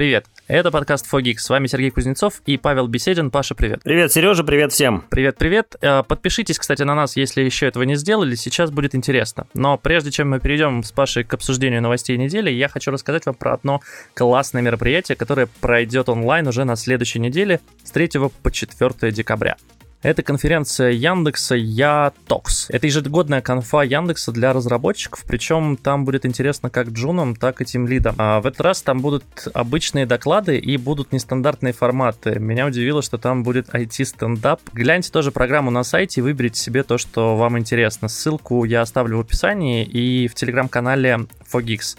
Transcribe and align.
Привет, 0.00 0.24
это 0.48 0.70
подкаст 0.70 1.06
Fogix. 1.12 1.40
С 1.40 1.50
вами 1.50 1.66
Сергей 1.66 1.90
Кузнецов 1.90 2.40
и 2.46 2.56
Павел 2.56 2.86
Беседин. 2.86 3.30
Паша, 3.30 3.54
привет. 3.54 3.82
Привет, 3.84 4.10
Сережа, 4.10 4.44
привет 4.44 4.72
всем. 4.72 5.04
Привет, 5.10 5.36
привет. 5.36 5.76
Э, 5.82 6.02
подпишитесь, 6.02 6.58
кстати, 6.58 6.84
на 6.84 6.94
нас, 6.94 7.18
если 7.18 7.42
еще 7.42 7.66
этого 7.66 7.82
не 7.82 7.96
сделали. 7.96 8.34
Сейчас 8.34 8.70
будет 8.70 8.94
интересно. 8.94 9.46
Но 9.52 9.76
прежде 9.76 10.10
чем 10.10 10.30
мы 10.30 10.40
перейдем 10.40 10.84
с 10.84 10.90
Пашей 10.90 11.22
к 11.22 11.34
обсуждению 11.34 11.82
новостей 11.82 12.16
недели, 12.16 12.50
я 12.50 12.68
хочу 12.68 12.90
рассказать 12.90 13.26
вам 13.26 13.34
про 13.34 13.52
одно 13.52 13.82
классное 14.14 14.62
мероприятие, 14.62 15.16
которое 15.16 15.48
пройдет 15.60 16.08
онлайн 16.08 16.48
уже 16.48 16.64
на 16.64 16.76
следующей 16.76 17.18
неделе 17.18 17.60
с 17.84 17.90
3 17.90 18.08
по 18.42 18.50
4 18.50 19.12
декабря. 19.12 19.58
Это 20.02 20.22
конференция 20.22 20.92
Яндекса 20.92 21.56
Ятокс. 21.56 22.70
Это 22.70 22.86
ежегодная 22.86 23.42
конфа 23.42 23.82
Яндекса 23.82 24.32
для 24.32 24.54
разработчиков, 24.54 25.24
причем 25.26 25.76
там 25.76 26.06
будет 26.06 26.24
интересно 26.24 26.70
как 26.70 26.88
джунам, 26.88 27.36
так 27.36 27.60
и 27.60 27.66
тем 27.66 27.86
лидам. 27.86 28.14
А 28.16 28.40
в 28.40 28.46
этот 28.46 28.62
раз 28.62 28.80
там 28.80 29.00
будут 29.00 29.24
обычные 29.52 30.06
доклады 30.06 30.56
и 30.56 30.78
будут 30.78 31.12
нестандартные 31.12 31.74
форматы. 31.74 32.38
Меня 32.38 32.66
удивило, 32.66 33.02
что 33.02 33.18
там 33.18 33.42
будет 33.42 33.68
IT-стендап. 33.68 34.60
Гляньте 34.72 35.10
тоже 35.12 35.32
программу 35.32 35.70
на 35.70 35.82
сайте 35.82 36.20
и 36.20 36.22
выберите 36.22 36.58
себе 36.58 36.82
то, 36.82 36.96
что 36.96 37.36
вам 37.36 37.58
интересно. 37.58 38.08
Ссылку 38.08 38.64
я 38.64 38.80
оставлю 38.80 39.18
в 39.18 39.20
описании 39.20 39.84
и 39.84 40.28
в 40.28 40.34
телеграм-канале 40.34 41.26
Fogix. 41.52 41.98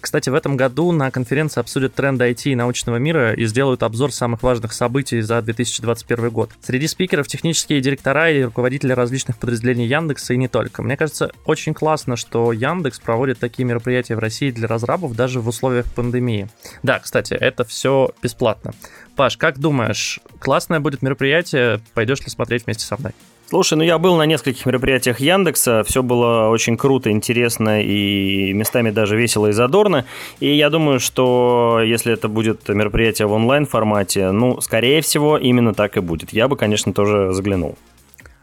Кстати, 0.00 0.30
в 0.30 0.34
этом 0.34 0.56
году 0.56 0.92
на 0.92 1.10
конференции 1.10 1.60
обсудят 1.60 1.94
тренды 1.94 2.30
IT 2.30 2.50
и 2.50 2.54
научного 2.54 2.96
мира 2.96 3.34
и 3.34 3.44
сделают 3.46 3.82
обзор 3.82 4.12
самых 4.12 4.42
важных 4.42 4.72
событий 4.72 5.20
за 5.20 5.42
2021 5.42 6.30
год. 6.30 6.50
Среди 6.62 6.86
спикеров 6.86 7.28
технические 7.28 7.80
директора 7.80 8.30
и 8.30 8.42
руководители 8.42 8.92
различных 8.92 9.38
подразделений 9.38 9.86
Яндекса 9.86 10.34
и 10.34 10.36
не 10.36 10.48
только. 10.48 10.82
Мне 10.82 10.96
кажется, 10.96 11.30
очень 11.44 11.74
классно, 11.74 12.16
что 12.16 12.52
Яндекс 12.52 12.98
проводит 13.00 13.38
такие 13.38 13.64
мероприятия 13.64 14.16
в 14.16 14.20
России 14.20 14.50
для 14.50 14.68
разрабов 14.68 15.14
даже 15.14 15.40
в 15.40 15.48
условиях 15.48 15.86
пандемии. 15.92 16.48
Да, 16.82 16.98
кстати, 16.98 17.34
это 17.34 17.64
все 17.64 18.10
бесплатно. 18.22 18.72
Паш, 19.16 19.36
как 19.36 19.58
думаешь, 19.58 20.20
классное 20.38 20.80
будет 20.80 21.02
мероприятие? 21.02 21.80
Пойдешь 21.94 22.20
ли 22.20 22.28
смотреть 22.28 22.64
вместе 22.64 22.84
со 22.84 22.96
мной? 22.96 23.12
Слушай, 23.50 23.78
ну 23.78 23.82
я 23.82 23.98
был 23.98 24.14
на 24.14 24.26
нескольких 24.26 24.64
мероприятиях 24.64 25.18
Яндекса, 25.18 25.82
все 25.82 26.04
было 26.04 26.50
очень 26.50 26.76
круто, 26.76 27.10
интересно 27.10 27.82
и 27.82 28.52
местами 28.52 28.90
даже 28.90 29.16
весело 29.16 29.48
и 29.48 29.52
задорно. 29.52 30.04
И 30.38 30.54
я 30.54 30.70
думаю, 30.70 31.00
что 31.00 31.80
если 31.84 32.12
это 32.12 32.28
будет 32.28 32.68
мероприятие 32.68 33.26
в 33.26 33.32
онлайн 33.32 33.66
формате, 33.66 34.30
ну, 34.30 34.60
скорее 34.60 35.00
всего, 35.00 35.36
именно 35.36 35.74
так 35.74 35.96
и 35.96 36.00
будет. 36.00 36.32
Я 36.32 36.46
бы, 36.46 36.56
конечно, 36.56 36.92
тоже 36.92 37.32
заглянул. 37.32 37.76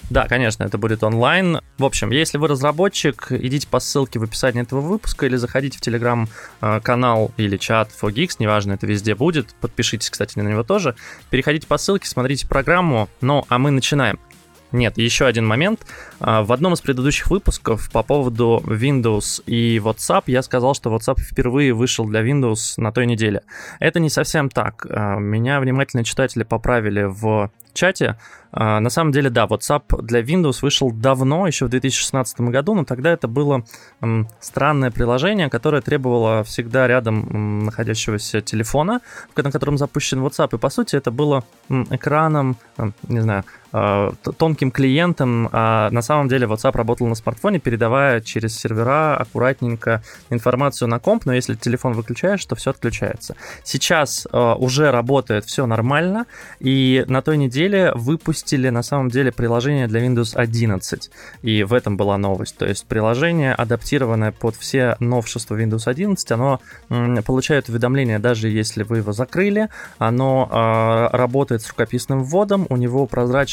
Да, 0.10 0.28
конечно, 0.28 0.66
это 0.66 0.78
будет 0.78 1.02
онлайн. 1.04 1.62
В 1.78 1.86
общем, 1.86 2.12
если 2.12 2.38
вы 2.38 2.50
разработчик, 2.50 3.28
идите 3.30 3.66
по 3.70 3.80
ссылке 3.80 4.20
в 4.20 4.24
описании 4.24 4.62
этого 4.62 4.82
выпуска 4.82 5.26
или 5.26 5.38
заходите 5.38 5.78
в 5.78 5.82
телеграм-канал 5.82 7.32
или 7.38 7.56
чат 7.56 7.92
Fogix, 8.02 8.36
неважно, 8.40 8.74
это 8.74 8.86
везде 8.86 9.16
будет. 9.16 9.56
Подпишитесь, 9.62 10.10
кстати, 10.10 10.38
на 10.38 10.50
него 10.50 10.64
тоже. 10.64 10.96
Переходите 11.30 11.66
по 11.66 11.78
ссылке, 11.78 12.10
смотрите 12.10 12.46
программу. 12.46 13.08
Ну, 13.22 13.46
а 13.48 13.58
мы 13.58 13.72
начинаем. 13.72 14.20
Нет, 14.72 14.98
еще 14.98 15.26
один 15.26 15.46
момент. 15.46 15.86
А, 16.20 16.44
в 16.44 16.52
одном 16.52 16.74
из 16.74 16.82
предыдущих 16.82 17.28
выпусков 17.28 17.90
по 17.92 18.04
поводу 18.04 18.62
Windows 18.66 19.42
и 19.46 19.78
WhatsApp 19.78 20.24
я 20.28 20.42
сказал, 20.42 20.76
что 20.76 20.94
WhatsApp 20.94 21.20
впервые 21.20 21.74
вышел 21.74 22.06
для 22.06 22.22
Windows 22.22 22.74
на 22.78 22.92
той 22.92 23.06
неделе. 23.06 23.44
Это 23.80 24.00
не 24.00 24.10
совсем 24.10 24.50
так. 24.50 24.86
А, 24.90 25.18
меня 25.18 25.62
внимательные 25.62 26.04
читатели 26.04 26.44
поправили 26.44 27.04
в 27.04 27.50
чате. 27.78 28.18
А, 28.52 28.80
на 28.80 28.90
самом 28.90 29.12
деле, 29.12 29.30
да, 29.30 29.46
WhatsApp 29.46 30.02
для 30.02 30.22
Windows 30.22 30.60
вышел 30.62 30.92
давно, 30.92 31.48
еще 31.48 31.66
в 31.66 31.70
2016 31.70 32.42
году, 32.42 32.74
но 32.74 32.86
тогда 32.86 33.12
это 33.12 33.28
было 33.28 33.64
странное 34.40 34.92
приложение, 34.92 35.50
которое 35.50 35.82
требовало 35.82 36.44
всегда 36.44 36.88
рядом 36.88 37.66
находящегося 37.66 38.42
телефона, 38.42 39.02
на 39.36 39.52
котором 39.52 39.78
запущен 39.78 40.26
WhatsApp. 40.26 40.56
И, 40.56 40.58
по 40.58 40.70
сути, 40.70 40.96
это 40.96 41.12
было 41.12 41.44
экраном, 41.70 42.58
не 43.08 43.20
знаю, 43.22 43.44
а, 43.74 44.14
тонким 44.38 44.72
клиентом, 44.72 45.50
а 45.52 45.90
на 45.92 46.02
самом 46.02 46.30
деле 46.30 46.48
WhatsApp 46.48 46.76
работал 46.76 47.06
на 47.08 47.16
смартфоне, 47.16 47.60
передавая 47.60 48.22
через 48.22 48.58
сервера 48.58 49.18
аккуратненько 49.18 50.02
информацию 50.30 50.88
на 50.88 51.00
комп, 51.00 51.26
но 51.26 51.34
если 51.34 51.54
телефон 51.54 51.94
выключаешь, 51.94 52.46
то 52.46 52.56
все 52.56 52.72
отключается. 52.72 53.36
Сейчас 53.64 54.26
а, 54.32 54.56
уже 54.56 54.90
работает 54.90 55.46
все 55.46 55.66
нормально, 55.66 56.26
и 56.60 57.04
на 57.08 57.22
той 57.22 57.38
неделе 57.38 57.67
выпустили 57.96 58.70
на 58.70 58.84
самом 58.84 59.10
деле 59.10 59.32
приложение 59.32 59.88
для 59.88 60.06
Windows 60.06 60.36
11, 60.36 61.12
и 61.42 61.64
в 61.64 61.74
этом 61.74 61.98
была 61.98 62.18
новость. 62.18 62.58
То 62.58 62.66
есть 62.66 62.86
приложение, 62.86 63.54
адаптированное 63.54 64.32
под 64.32 64.56
все 64.56 64.96
новшества 65.00 65.56
Windows 65.60 65.84
11, 65.86 66.32
оно 66.32 66.62
получает 67.26 67.70
уведомления, 67.70 68.20
даже 68.20 68.48
если 68.48 68.84
вы 68.84 68.98
его 68.98 69.12
закрыли, 69.12 69.70
оно 69.98 70.48
а, 70.52 71.10
работает 71.12 71.62
с 71.62 71.70
рукописным 71.70 72.24
вводом, 72.24 72.66
у 72.70 72.78
него 72.78 73.06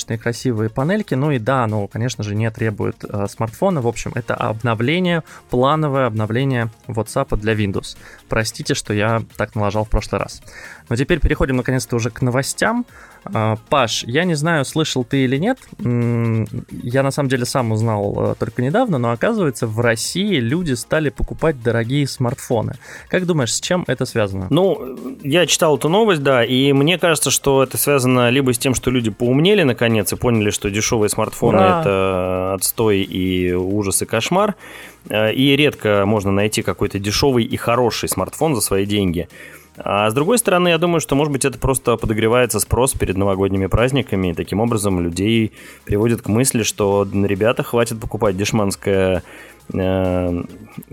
симпатичные, 0.04 0.18
красивые 0.18 0.70
панельки. 0.70 1.14
Ну 1.14 1.30
и 1.30 1.38
да, 1.38 1.66
ну, 1.66 1.88
конечно 1.88 2.24
же, 2.24 2.34
не 2.34 2.50
требует 2.50 3.04
э, 3.04 3.26
смартфона. 3.28 3.80
В 3.80 3.86
общем, 3.86 4.12
это 4.14 4.34
обновление, 4.34 5.22
плановое 5.50 6.06
обновление 6.06 6.70
WhatsApp 6.88 7.36
для 7.36 7.54
Windows. 7.54 7.96
Простите, 8.28 8.74
что 8.74 8.92
я 8.94 9.22
так 9.36 9.54
налажал 9.54 9.84
в 9.84 9.90
прошлый 9.90 10.20
раз. 10.20 10.42
Но 10.88 10.96
теперь 10.96 11.20
переходим 11.20 11.56
наконец-то 11.56 11.96
уже 11.96 12.10
к 12.10 12.20
новостям. 12.22 12.84
А, 13.32 13.56
Паш, 13.70 14.04
я 14.04 14.24
не 14.24 14.34
знаю, 14.34 14.64
слышал 14.64 15.02
ты 15.02 15.24
или 15.24 15.38
нет, 15.38 15.58
я 15.78 17.02
на 17.02 17.10
самом 17.10 17.30
деле 17.30 17.46
сам 17.46 17.72
узнал 17.72 18.32
э, 18.32 18.34
только 18.38 18.60
недавно, 18.60 18.98
но 18.98 19.12
оказывается 19.12 19.66
в 19.66 19.80
России 19.80 20.36
люди 20.36 20.74
стали 20.74 21.08
покупать 21.08 21.62
дорогие 21.62 22.06
смартфоны. 22.06 22.74
Как 23.08 23.24
думаешь, 23.24 23.54
с 23.54 23.60
чем 23.60 23.84
это 23.86 24.04
связано? 24.04 24.48
Ну, 24.50 25.16
я 25.22 25.46
читал 25.46 25.78
эту 25.78 25.88
новость, 25.88 26.22
да, 26.22 26.44
и 26.44 26.74
мне 26.74 26.98
кажется, 26.98 27.30
что 27.30 27.62
это 27.62 27.78
связано 27.78 28.28
либо 28.28 28.52
с 28.52 28.58
тем, 28.58 28.74
что 28.74 28.90
люди 28.90 29.10
поумнели 29.10 29.62
наконец 29.62 30.12
и 30.12 30.16
поняли, 30.16 30.50
что 30.50 30.70
дешевые 30.70 31.08
смартфоны 31.08 31.58
Ура! 31.58 31.80
это 31.80 32.54
отстой 32.54 33.00
и 33.00 33.54
ужас 33.54 34.02
и 34.02 34.04
кошмар, 34.04 34.50
э, 34.50 34.93
и 35.10 35.54
редко 35.56 36.04
можно 36.06 36.30
найти 36.32 36.62
какой-то 36.62 36.98
дешевый 36.98 37.44
и 37.44 37.56
хороший 37.56 38.08
смартфон 38.08 38.54
за 38.54 38.60
свои 38.60 38.86
деньги. 38.86 39.28
А 39.76 40.08
с 40.08 40.14
другой 40.14 40.38
стороны, 40.38 40.68
я 40.68 40.78
думаю, 40.78 41.00
что, 41.00 41.16
может 41.16 41.32
быть, 41.32 41.44
это 41.44 41.58
просто 41.58 41.96
подогревается 41.96 42.60
спрос 42.60 42.92
перед 42.92 43.16
новогодними 43.16 43.66
праздниками, 43.66 44.28
и 44.28 44.34
таким 44.34 44.60
образом 44.60 45.00
людей 45.00 45.52
приводит 45.84 46.22
к 46.22 46.28
мысли, 46.28 46.62
что, 46.62 47.06
ребята, 47.12 47.64
хватит 47.64 48.00
покупать 48.00 48.36
дешманское, 48.36 49.24
э, 49.72 50.42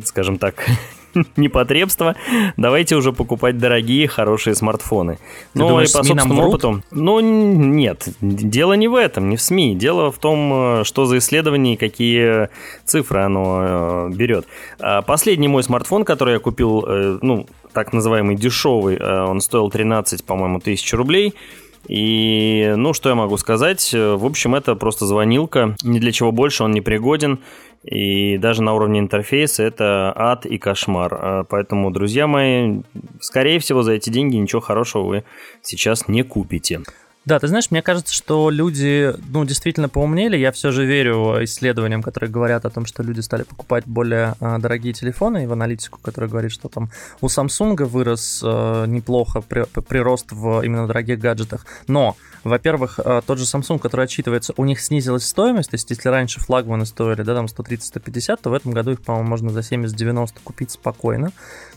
скажем 0.03 0.39
так, 0.39 0.65
непотребство, 1.35 2.15
давайте 2.57 2.95
уже 2.95 3.11
покупать 3.13 3.57
дорогие, 3.57 4.07
хорошие 4.07 4.55
смартфоны. 4.55 5.19
Ну, 5.53 5.67
думаешь, 5.67 5.89
и 5.89 5.93
по 5.93 6.03
СМИ 6.03 6.15
собственному 6.15 6.47
опыту... 6.47 6.83
Ну, 6.91 7.19
нет, 7.19 8.07
дело 8.21 8.73
не 8.73 8.87
в 8.87 8.95
этом, 8.95 9.29
не 9.29 9.37
в 9.37 9.41
СМИ. 9.41 9.75
Дело 9.75 10.11
в 10.11 10.17
том, 10.17 10.81
э, 10.81 10.83
что 10.83 11.05
за 11.05 11.17
исследования 11.17 11.73
и 11.73 11.77
какие 11.77 12.49
цифры 12.85 13.21
оно 13.21 13.59
э, 13.61 14.09
берет. 14.13 14.45
А 14.79 15.01
последний 15.01 15.47
мой 15.47 15.63
смартфон, 15.63 16.05
который 16.05 16.35
я 16.35 16.39
купил, 16.39 16.85
э, 16.87 17.19
ну, 17.21 17.47
так 17.73 17.93
называемый 17.93 18.35
дешевый, 18.35 18.97
он 19.01 19.39
стоил 19.39 19.69
13, 19.69 20.25
по-моему, 20.25 20.59
тысяч 20.59 20.93
рублей. 20.93 21.33
И, 21.87 22.73
ну, 22.75 22.93
что 22.93 23.09
я 23.09 23.15
могу 23.15 23.37
сказать? 23.37 23.93
В 23.93 24.25
общем, 24.25 24.55
это 24.55 24.75
просто 24.75 25.05
звонилка. 25.05 25.75
Ни 25.81 25.99
для 25.99 26.11
чего 26.11 26.33
больше 26.33 26.65
он 26.65 26.73
не 26.73 26.81
пригоден. 26.81 27.39
И 27.83 28.37
даже 28.37 28.61
на 28.61 28.73
уровне 28.73 28.99
интерфейса 28.99 29.63
это 29.63 30.13
ад 30.15 30.45
и 30.45 30.57
кошмар. 30.57 31.13
Э, 31.13 31.43
поэтому, 31.49 31.91
друзья 31.91 32.27
мои, 32.27 32.81
скорее 33.19 33.59
всего, 33.59 33.81
за 33.81 33.93
эти 33.93 34.09
деньги 34.09 34.35
ничего 34.35 34.61
хорошего 34.61 35.03
вы 35.03 35.23
сейчас 35.63 36.07
не 36.07 36.23
купите. 36.23 36.81
Да, 37.23 37.37
ты 37.37 37.47
знаешь, 37.47 37.69
мне 37.69 37.83
кажется, 37.83 38.15
что 38.15 38.49
люди, 38.49 39.13
ну, 39.29 39.45
действительно 39.45 39.89
поумнели. 39.89 40.37
Я 40.37 40.51
все 40.51 40.71
же 40.71 40.85
верю 40.85 41.43
исследованиям, 41.43 42.01
которые 42.01 42.31
говорят 42.31 42.65
о 42.65 42.71
том, 42.71 42.87
что 42.87 43.03
люди 43.03 43.19
стали 43.19 43.43
покупать 43.43 43.83
более 43.85 44.33
э, 44.39 44.57
дорогие 44.57 44.91
телефоны, 44.93 45.43
и 45.43 45.45
в 45.45 45.53
аналитику, 45.53 45.99
которая 46.01 46.31
говорит, 46.31 46.51
что 46.51 46.67
там 46.67 46.89
у 47.21 47.27
Samsung 47.27 47.83
вырос 47.85 48.41
э, 48.43 48.85
неплохо 48.87 49.41
при, 49.41 49.65
прирост 49.81 50.31
в 50.31 50.61
именно 50.65 50.87
дорогих 50.87 51.19
гаджетах. 51.19 51.67
Но, 51.87 52.15
во-первых, 52.43 52.99
э, 53.03 53.21
тот 53.23 53.37
же 53.37 53.45
Samsung, 53.45 53.77
который 53.77 54.05
отчитывается, 54.05 54.55
у 54.57 54.65
них 54.65 54.81
снизилась 54.81 55.27
стоимость, 55.27 55.69
то 55.69 55.75
есть 55.75 55.91
если 55.91 56.09
раньше 56.09 56.39
флагманы 56.39 56.87
стоили, 56.87 57.21
да, 57.21 57.35
там 57.35 57.45
130-150, 57.45 58.39
то 58.41 58.49
в 58.49 58.53
этом 58.55 58.71
году 58.71 58.93
их, 58.93 59.01
по-моему, 59.01 59.29
можно 59.29 59.51
за 59.51 59.59
70-90 59.59 60.37
купить 60.43 60.71
спокойно. 60.71 61.31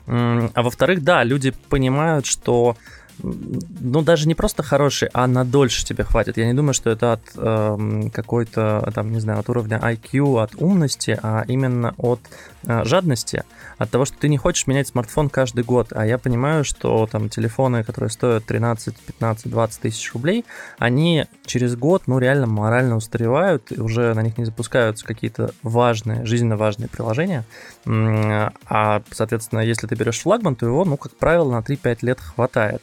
А 0.06 0.62
во-вторых, 0.62 1.02
да, 1.02 1.22
люди 1.22 1.52
понимают, 1.68 2.24
что 2.24 2.76
ну, 3.22 4.02
даже 4.02 4.28
не 4.28 4.34
просто 4.34 4.62
хороший, 4.62 5.08
а 5.12 5.26
на 5.26 5.44
дольше 5.44 5.84
тебе 5.84 6.04
хватит. 6.04 6.36
Я 6.36 6.46
не 6.46 6.54
думаю, 6.54 6.74
что 6.74 6.90
это 6.90 7.14
от 7.14 7.22
э, 7.36 8.08
какой-то, 8.12 8.90
там, 8.94 9.12
не 9.12 9.20
знаю, 9.20 9.40
от 9.40 9.48
уровня 9.48 9.78
IQ, 9.78 10.42
от 10.42 10.54
умности, 10.56 11.18
а 11.22 11.44
именно 11.46 11.94
от 11.96 12.20
э, 12.66 12.84
жадности, 12.84 13.44
от 13.78 13.90
того, 13.90 14.04
что 14.04 14.18
ты 14.18 14.28
не 14.28 14.36
хочешь 14.36 14.66
менять 14.66 14.88
смартфон 14.88 15.28
каждый 15.28 15.64
год. 15.64 15.92
А 15.94 16.06
я 16.06 16.18
понимаю, 16.18 16.64
что 16.64 17.06
там 17.10 17.28
телефоны, 17.28 17.84
которые 17.84 18.10
стоят 18.10 18.44
13, 18.44 18.96
15, 18.96 19.50
20 19.50 19.80
тысяч 19.80 20.12
рублей, 20.12 20.44
они 20.78 21.26
через 21.46 21.76
год, 21.76 22.02
ну, 22.06 22.18
реально 22.18 22.46
морально 22.46 22.96
устаревают, 22.96 23.70
и 23.70 23.80
уже 23.80 24.12
на 24.14 24.22
них 24.22 24.38
не 24.38 24.44
запускаются 24.44 25.04
какие-то 25.04 25.52
важные, 25.62 26.24
жизненно 26.24 26.56
важные 26.56 26.88
приложения. 26.88 27.44
А, 27.86 29.02
соответственно, 29.10 29.60
если 29.60 29.86
ты 29.86 29.94
берешь 29.94 30.20
флагман, 30.20 30.56
то 30.56 30.66
его, 30.66 30.84
ну, 30.84 30.96
как 30.96 31.14
правило, 31.16 31.50
на 31.50 31.60
3-5 31.60 31.98
лет 32.02 32.20
хватает. 32.20 32.82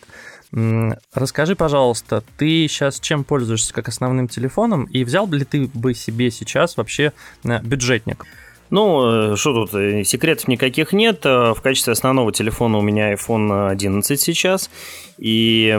Расскажи, 1.14 1.56
пожалуйста, 1.56 2.24
ты 2.38 2.68
сейчас 2.68 3.00
чем 3.00 3.24
пользуешься 3.24 3.74
как 3.74 3.88
основным 3.88 4.28
телефоном, 4.28 4.84
и 4.86 5.04
взял 5.04 5.30
ли 5.30 5.46
ты 5.46 5.70
бы 5.74 5.94
себе 5.94 6.30
сейчас 6.30 6.76
вообще 6.76 7.14
э, 7.46 7.62
бюджетник? 7.62 8.26
Ну, 8.70 9.34
э, 9.34 9.36
что 9.38 9.54
тут, 9.54 9.74
э, 9.74 10.04
секретов 10.04 10.50
никаких 10.50 10.92
нет. 10.92 11.24
В 11.24 11.58
качестве 11.64 11.94
основного 11.94 12.34
телефона 12.34 12.80
у 12.80 12.82
меня 12.82 13.14
iPhone 13.14 13.70
11 13.70 14.20
сейчас, 14.20 14.70
и 15.18 15.74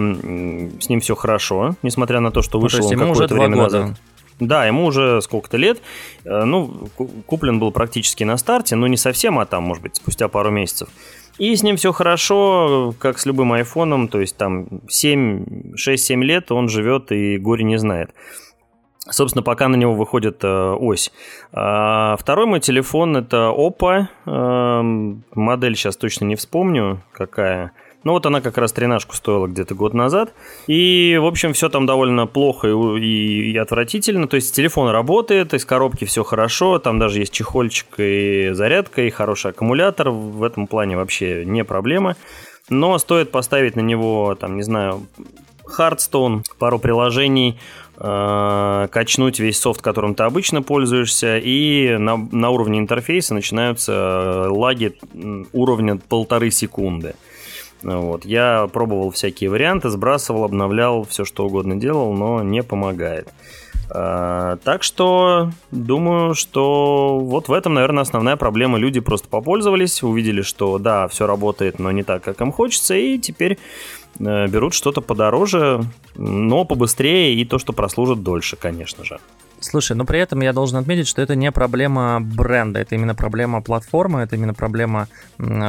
с 0.81 0.89
ним 0.89 1.01
все 1.01 1.15
хорошо, 1.17 1.77
несмотря 1.83 2.21
на 2.21 2.31
то, 2.31 2.41
что 2.41 2.59
вышел 2.59 2.81
ну, 2.81 2.97
то 2.97 3.05
он 3.05 3.13
какое-то 3.13 3.35
время 3.35 3.57
года. 3.57 3.81
назад. 3.81 4.01
Да, 4.47 4.67
ему 4.67 4.87
уже 4.87 5.21
сколько-то 5.23 5.57
лет. 5.57 5.81
Ну, 6.25 6.89
куплен 7.27 7.59
был 7.59 7.71
практически 7.71 8.25
на 8.25 8.37
старте, 8.37 8.77
но 8.77 8.87
не 8.87 8.97
совсем, 8.97 9.39
а 9.39 9.47
там, 9.47 9.63
может 9.63 9.83
быть, 9.83 9.97
спустя 9.97 10.29
пару 10.29 10.51
месяцев. 10.51 10.89
И 11.39 11.55
с 11.57 11.63
ним 11.63 11.77
все 11.77 11.93
хорошо, 11.93 12.95
как 12.99 13.19
с 13.19 13.27
любым 13.27 13.53
айфоном, 13.53 14.09
то 14.09 14.21
есть 14.21 14.37
там 14.37 14.69
7, 14.89 15.75
6-7 15.75 16.23
лет 16.23 16.53
он 16.53 16.69
живет 16.69 17.11
и 17.11 17.39
горе 17.39 17.65
не 17.65 17.79
знает. 17.79 18.11
Собственно, 19.11 19.43
пока 19.43 19.69
на 19.69 19.75
него 19.75 19.95
выходит 19.95 20.45
э, 20.45 20.77
ось. 20.79 21.11
А, 21.53 22.17
второй 22.17 22.47
мой 22.47 22.61
телефон 22.61 23.17
это 23.17 23.53
Oppo. 23.57 24.07
Э, 24.27 24.83
модель 25.35 25.75
сейчас 25.75 25.97
точно 25.97 26.27
не 26.27 26.37
вспомню, 26.37 27.03
какая. 27.13 27.73
Ну 28.05 28.13
вот 28.13 28.27
она 28.27 28.41
как 28.41 28.59
раз 28.59 28.73
тренажку 28.73 29.15
стоила 29.15 29.47
где-то 29.47 29.75
год 29.75 29.95
назад. 29.95 30.33
И, 30.67 31.19
в 31.21 31.27
общем, 31.27 31.53
все 31.53 31.69
там 31.69 31.87
довольно 31.87 32.27
плохо 32.27 32.69
и, 32.69 33.01
и, 33.01 33.53
и 33.53 33.57
отвратительно. 33.57 34.27
То 34.27 34.37
есть 34.37 34.55
телефон 34.55 34.91
работает, 34.91 35.55
из 35.55 35.65
коробки 35.65 36.05
все 36.05 36.25
хорошо, 36.25 36.79
там 36.79 36.99
даже 36.99 37.21
есть 37.21 37.33
чехольчик 37.33 37.87
и 37.99 38.51
зарядка, 38.53 39.03
и 39.03 39.11
хороший 39.11 39.53
аккумулятор. 39.53 40.11
В 40.11 40.43
этом 40.43 40.67
плане 40.67 40.97
вообще 40.97 41.45
не 41.45 41.65
проблема. 41.65 42.17
Но 42.69 42.99
стоит 42.99 43.31
поставить 43.31 43.77
на 43.77 43.81
него, 43.81 44.37
там, 44.39 44.57
не 44.57 44.63
знаю, 44.63 45.07
Hearthstone, 45.79 46.43
пару 46.59 46.79
приложений, 46.79 47.59
э, 47.99 48.89
качнуть 48.91 49.39
весь 49.41 49.59
софт, 49.59 49.81
которым 49.81 50.15
ты 50.15 50.23
обычно 50.23 50.63
пользуешься, 50.63 51.39
и 51.39 51.97
на, 51.99 52.17
на 52.17 52.51
уровне 52.51 52.79
интерфейса 52.79 53.35
начинаются 53.35 54.49
лаги 54.49 54.95
уровня 55.53 55.99
полторы 56.09 56.51
секунды. 56.51 57.15
Вот. 57.83 58.25
Я 58.25 58.69
пробовал 58.73 59.11
всякие 59.11 59.51
варианты, 59.51 59.91
сбрасывал, 59.91 60.45
обновлял, 60.45 61.05
все 61.05 61.25
что 61.25 61.47
угодно 61.47 61.77
делал, 61.77 62.13
но 62.13 62.43
не 62.43 62.63
помогает. 62.63 63.29
А, 63.95 64.57
так 64.65 64.83
что 64.83 65.51
думаю, 65.71 66.35
что 66.35 67.19
вот 67.19 67.49
в 67.49 67.53
этом, 67.53 67.75
наверное, 67.75 68.03
основная 68.03 68.37
проблема. 68.37 68.79
Люди 68.79 69.01
просто 69.01 69.29
попользовались, 69.29 70.03
увидели, 70.03 70.41
что 70.43 70.79
да, 70.79 71.09
все 71.09 71.27
работает, 71.27 71.79
но 71.79 71.91
не 71.91 72.03
так, 72.03 72.23
как 72.23 72.41
им 72.41 72.53
хочется, 72.53 72.95
и 72.95 73.19
теперь 73.19 73.59
э, 74.19 74.47
берут 74.47 74.73
что-то 74.73 75.03
подороже, 75.03 75.83
но 76.17 76.65
побыстрее 76.65 77.35
и 77.35 77.45
то, 77.45 77.59
что 77.59 77.75
прослужит 77.75 78.23
дольше, 78.23 78.57
конечно 78.57 79.05
же. 79.05 79.19
Слушай, 79.61 79.95
но 79.95 80.05
при 80.05 80.19
этом 80.19 80.41
я 80.41 80.53
должен 80.53 80.79
отметить, 80.79 81.07
что 81.07 81.21
это 81.23 81.37
не 81.37 81.53
проблема 81.53 82.19
бренда, 82.21 82.81
это 82.81 82.95
именно 82.95 83.15
проблема 83.15 83.61
платформы, 83.63 84.21
это 84.21 84.37
именно 84.37 84.55
проблема 84.55 85.07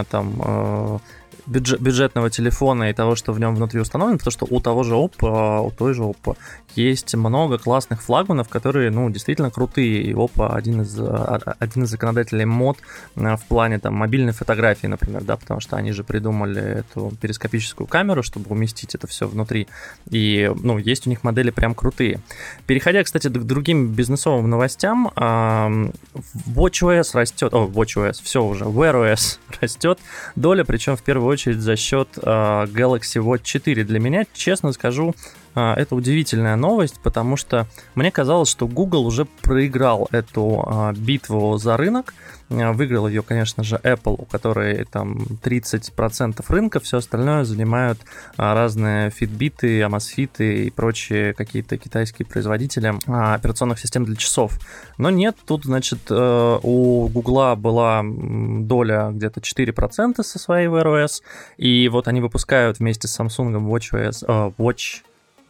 там 0.09 0.41
э, 0.43 0.97
бюджет, 1.45 1.81
бюджетного 1.81 2.29
телефона 2.29 2.89
и 2.89 2.93
того, 2.93 3.15
что 3.15 3.33
в 3.33 3.39
нем 3.39 3.55
внутри 3.55 3.79
установлено, 3.79 4.17
потому 4.17 4.31
что 4.31 4.47
у 4.49 4.59
того 4.59 4.83
же 4.83 4.93
Oppo, 4.93 5.65
у 5.65 5.71
той 5.71 5.93
же 5.93 6.03
Oppo 6.03 6.37
есть 6.75 7.13
много 7.15 7.57
классных 7.57 8.01
флагманов, 8.01 8.49
которые, 8.49 8.89
ну, 8.91 9.09
действительно 9.09 9.51
крутые. 9.51 10.01
И 10.03 10.13
Oppo 10.13 10.53
один 10.53 10.81
из, 10.81 10.97
а, 10.99 11.55
один 11.59 11.83
из 11.83 11.89
законодателей 11.89 12.45
мод 12.45 12.77
э, 13.15 13.35
в 13.35 13.43
плане 13.45 13.79
там 13.79 13.93
мобильной 13.93 14.33
фотографии, 14.33 14.87
например, 14.87 15.23
да, 15.23 15.37
потому 15.37 15.59
что 15.59 15.75
они 15.75 15.91
же 15.91 16.03
придумали 16.03 16.61
эту 16.61 17.13
перископическую 17.21 17.87
камеру, 17.87 18.23
чтобы 18.23 18.49
уместить 18.49 18.95
это 18.95 19.07
все 19.07 19.27
внутри. 19.27 19.67
И, 20.09 20.51
ну, 20.61 20.77
есть 20.77 21.07
у 21.07 21.09
них 21.09 21.23
модели 21.23 21.51
прям 21.51 21.75
крутые. 21.75 22.19
Переходя, 22.65 23.03
кстати, 23.03 23.27
к 23.27 23.43
другим 23.43 23.93
бизнесовым 23.93 24.49
новостям, 24.49 25.11
WatchOS 25.15 27.09
растет, 27.13 27.53
о, 27.53 27.67
WatchOS, 27.67 28.21
все 28.23 28.43
уже, 28.43 28.65
Wear 28.65 29.13
OS 29.13 29.37
растет 29.61 29.99
доля, 30.35 30.63
причем 30.63 30.95
в 30.95 31.03
первую 31.03 31.32
очередь 31.33 31.59
за 31.59 31.75
счет 31.75 32.09
а, 32.21 32.65
Galaxy 32.65 33.21
Watch 33.21 33.41
4. 33.43 33.83
Для 33.83 33.99
меня, 33.99 34.25
честно 34.33 34.71
скажу, 34.71 35.15
а, 35.55 35.75
это 35.75 35.95
удивительная 35.95 36.55
новость, 36.55 36.99
потому 37.03 37.37
что 37.37 37.67
мне 37.95 38.11
казалось, 38.11 38.49
что 38.49 38.67
Google 38.67 39.05
уже 39.05 39.25
проиграл 39.25 40.07
эту 40.11 40.63
а, 40.65 40.93
битву 40.93 41.57
за 41.57 41.77
рынок. 41.77 42.13
Выиграл 42.53 43.07
ее, 43.07 43.23
конечно 43.23 43.63
же, 43.63 43.79
Apple, 43.83 44.15
у 44.17 44.25
которой 44.25 44.85
там 44.85 45.17
30% 45.43 46.43
рынка, 46.47 46.79
все 46.79 46.97
остальное 46.97 47.43
занимают 47.43 47.99
разные 48.37 49.09
фитбиты, 49.09 49.81
амосфиты 49.81 50.65
и 50.65 50.69
прочие 50.69 51.33
какие-то 51.33 51.77
китайские 51.77 52.25
производители 52.25 52.93
операционных 53.07 53.79
систем 53.79 54.05
для 54.05 54.15
часов. 54.15 54.59
Но 54.97 55.09
нет, 55.09 55.35
тут, 55.45 55.65
значит, 55.65 55.99
э, 56.09 56.59
у 56.61 57.07
Google 57.07 57.55
была 57.55 58.03
доля 58.03 59.09
где-то 59.11 59.39
4% 59.39 60.23
со 60.23 60.39
своей 60.39 60.67
Wear 60.67 60.85
OS, 60.85 61.21
и 61.57 61.89
вот 61.89 62.07
они 62.07 62.21
выпускают 62.21 62.79
вместе 62.79 63.07
с 63.07 63.19
Samsung 63.19 63.53
WatchOS, 63.67 64.25
э, 64.27 64.51
Watch 64.57 65.01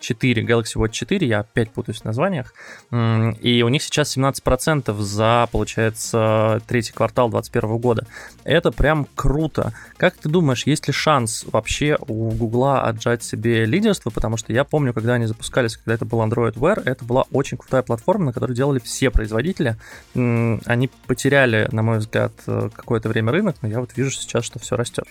4, 0.04 0.44
Galaxy 0.44 0.76
Watch 0.76 0.92
4, 0.92 1.26
я 1.26 1.40
опять 1.40 1.72
путаюсь 1.72 2.02
в 2.02 2.06
названиях, 2.06 2.54
и 2.92 3.64
у 3.66 3.70
них 3.70 3.82
сейчас 3.82 4.16
17% 4.18 4.96
за, 5.00 5.48
получается, 5.52 6.62
третий 6.68 6.94
квартал 6.94 7.30
2021 7.30 7.78
года. 7.78 8.06
Это 8.44 8.72
прям 8.72 9.08
круто. 9.16 9.74
Как 9.98 10.16
ты 10.16 10.30
думаешь, 10.30 10.66
есть 10.66 10.88
ли 10.88 10.94
шанс 10.94 11.46
вообще 11.52 11.98
у 12.08 12.32
Гугла 12.32 12.82
отжать 12.82 13.24
себе 13.24 13.66
лидерство? 13.66 14.10
Потому 14.10 14.38
что 14.38 14.52
я 14.54 14.64
помню, 14.64 14.94
когда 14.94 15.14
они 15.14 15.26
запускались, 15.26 15.78
когда 15.78 15.94
это 15.94 16.06
был 16.06 16.20
Android 16.22 16.54
Wear, 16.56 16.82
это 16.84 17.06
была 17.06 17.24
очень 17.32 17.58
крутая 17.58 17.82
платформа, 17.82 18.26
на 18.26 18.34
которой 18.34 18.54
делали 18.54 18.80
все 18.80 19.10
производители. 19.10 19.78
Они 20.14 20.90
потеряли, 21.08 21.70
на 21.72 21.82
мой 21.82 22.00
взгляд, 22.00 22.34
э, 22.48 22.70
какое-то 22.74 23.10
время 23.10 23.32
рынок, 23.32 23.56
но 23.62 23.70
я 23.70 23.80
вот 23.80 23.96
вижу 23.96 24.12
сейчас, 24.12 24.44
что 24.44 24.60
все 24.60 24.76
растет. 24.76 25.06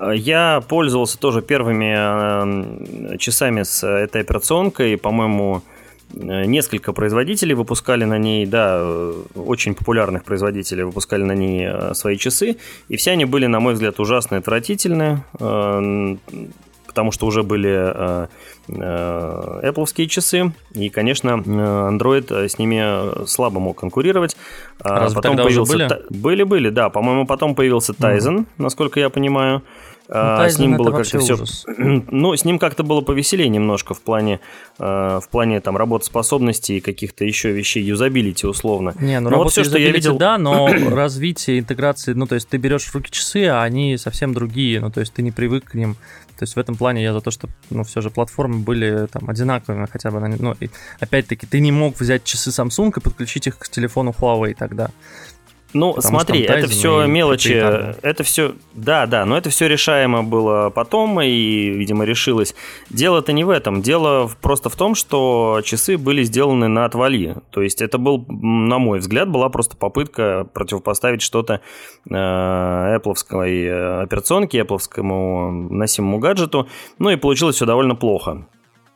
Я 0.00 0.62
пользовался 0.68 1.18
тоже 1.18 1.42
первыми 1.42 3.14
э, 3.14 3.18
часами 3.18 3.62
с 3.62 3.86
этой 3.86 4.20
операционкой. 4.20 4.98
По-моему, 4.98 5.62
э, 6.14 6.44
несколько 6.44 6.92
производителей 6.92 7.54
выпускали 7.54 8.04
на 8.04 8.18
ней, 8.18 8.44
да, 8.44 8.78
э, 8.80 9.22
очень 9.34 9.74
популярных 9.74 10.24
производителей 10.24 10.84
выпускали 10.84 11.22
на 11.22 11.32
ней 11.32 11.94
свои 11.94 12.16
часы. 12.18 12.56
И 12.88 12.96
все 12.96 13.12
они 13.12 13.24
были, 13.24 13.46
на 13.46 13.60
мой 13.60 13.72
взгляд, 13.74 13.98
ужасно 13.98 14.36
отвратительны 14.36 15.22
потому 16.96 17.12
что 17.12 17.26
уже 17.26 17.42
были 17.42 17.70
э, 17.70 18.26
э, 18.68 19.70
Apple 19.70 20.06
часы, 20.06 20.52
и, 20.72 20.88
конечно, 20.88 21.28
Android 21.28 22.48
с 22.48 22.58
ними 22.58 23.26
слабо 23.26 23.60
мог 23.60 23.78
конкурировать. 23.78 24.34
А 24.80 25.00
Разве 25.00 25.16
потом 25.16 25.32
тогда 25.32 25.44
появился... 25.44 25.74
уже 25.74 25.88
были? 25.88 26.02
Были-были, 26.08 26.70
да. 26.70 26.88
По-моему, 26.88 27.26
потом 27.26 27.54
появился 27.54 27.92
Tizen, 27.92 28.38
mm. 28.38 28.46
насколько 28.56 28.98
я 28.98 29.10
понимаю. 29.10 29.62
Ну, 30.08 30.14
а, 30.14 30.48
с 30.48 30.58
ним 30.58 30.76
было 30.76 30.92
как-то 30.92 31.18
все. 31.18 31.36
Ну, 32.10 32.36
с 32.36 32.44
ним 32.44 32.58
как-то 32.58 32.82
было 32.84 33.00
повеселее 33.00 33.48
немножко 33.48 33.94
в 33.94 34.00
плане, 34.00 34.40
э, 34.78 34.84
в 34.84 35.28
плане 35.30 35.60
там 35.60 35.76
работоспособности 35.76 36.72
и 36.72 36.80
каких-то 36.80 37.24
еще 37.24 37.52
вещей, 37.52 37.82
юзабилити 37.82 38.46
условно. 38.46 38.94
Не, 39.00 39.20
ну 39.20 39.30
но 39.30 39.38
вот 39.38 39.50
все, 39.50 39.64
что 39.64 39.78
я 39.78 39.90
видел, 39.90 40.16
да, 40.16 40.38
но 40.38 40.68
развитие 40.90 41.58
интеграции, 41.58 42.12
ну, 42.12 42.26
то 42.26 42.36
есть 42.36 42.48
ты 42.48 42.56
берешь 42.56 42.84
в 42.84 42.94
руки 42.94 43.10
часы, 43.10 43.46
а 43.46 43.62
они 43.62 43.96
совсем 43.96 44.32
другие, 44.32 44.80
ну, 44.80 44.90
то 44.90 45.00
есть 45.00 45.12
ты 45.12 45.22
не 45.22 45.32
привык 45.32 45.64
к 45.64 45.74
ним. 45.74 45.96
То 46.38 46.42
есть 46.42 46.54
в 46.54 46.58
этом 46.58 46.76
плане 46.76 47.02
я 47.02 47.14
за 47.14 47.22
то, 47.22 47.30
что, 47.30 47.48
ну, 47.70 47.82
все 47.82 48.02
же 48.02 48.10
платформы 48.10 48.58
были 48.58 49.06
там 49.06 49.28
одинаковыми 49.30 49.86
хотя 49.90 50.10
бы. 50.10 50.20
Ну, 50.38 50.54
опять-таки, 51.00 51.46
ты 51.46 51.60
не 51.60 51.72
мог 51.72 51.98
взять 51.98 52.24
часы 52.24 52.50
Samsung 52.50 52.92
и 52.94 53.00
подключить 53.00 53.46
их 53.46 53.58
к 53.58 53.68
телефону 53.68 54.14
Huawei 54.18 54.54
тогда. 54.54 54.90
Ну, 55.78 56.00
смотри, 56.00 56.40
это 56.42 56.68
все 56.68 57.06
мелочи, 57.06 57.52
это 57.52 58.22
все, 58.22 58.54
да, 58.72 59.06
да, 59.06 59.24
но 59.24 59.36
это 59.36 59.50
все 59.50 59.68
решаемо 59.68 60.22
было 60.22 60.70
потом 60.70 61.20
и, 61.20 61.70
видимо, 61.70 62.04
решилось. 62.04 62.54
Дело-то 62.90 63.32
не 63.32 63.44
в 63.44 63.50
этом, 63.50 63.82
дело 63.82 64.30
просто 64.40 64.70
в 64.70 64.76
том, 64.76 64.94
что 64.94 65.60
часы 65.64 65.98
были 65.98 66.22
сделаны 66.22 66.68
на 66.68 66.84
отвали. 66.84 67.36
То 67.50 67.62
есть 67.62 67.82
это 67.82 67.98
был, 67.98 68.24
на 68.28 68.78
мой 68.78 69.00
взгляд, 69.00 69.28
была 69.28 69.48
просто 69.48 69.76
попытка 69.76 70.46
противопоставить 70.52 71.22
что-то 71.22 71.60
э, 72.08 72.14
Apple 72.14 73.14
э, 73.46 74.02
операционке, 74.02 74.60
Apple 74.60 74.78
носимому 75.70 76.18
гаджету, 76.18 76.68
ну 76.98 77.10
и 77.10 77.16
получилось 77.16 77.56
все 77.56 77.66
довольно 77.66 77.94
плохо 77.94 78.46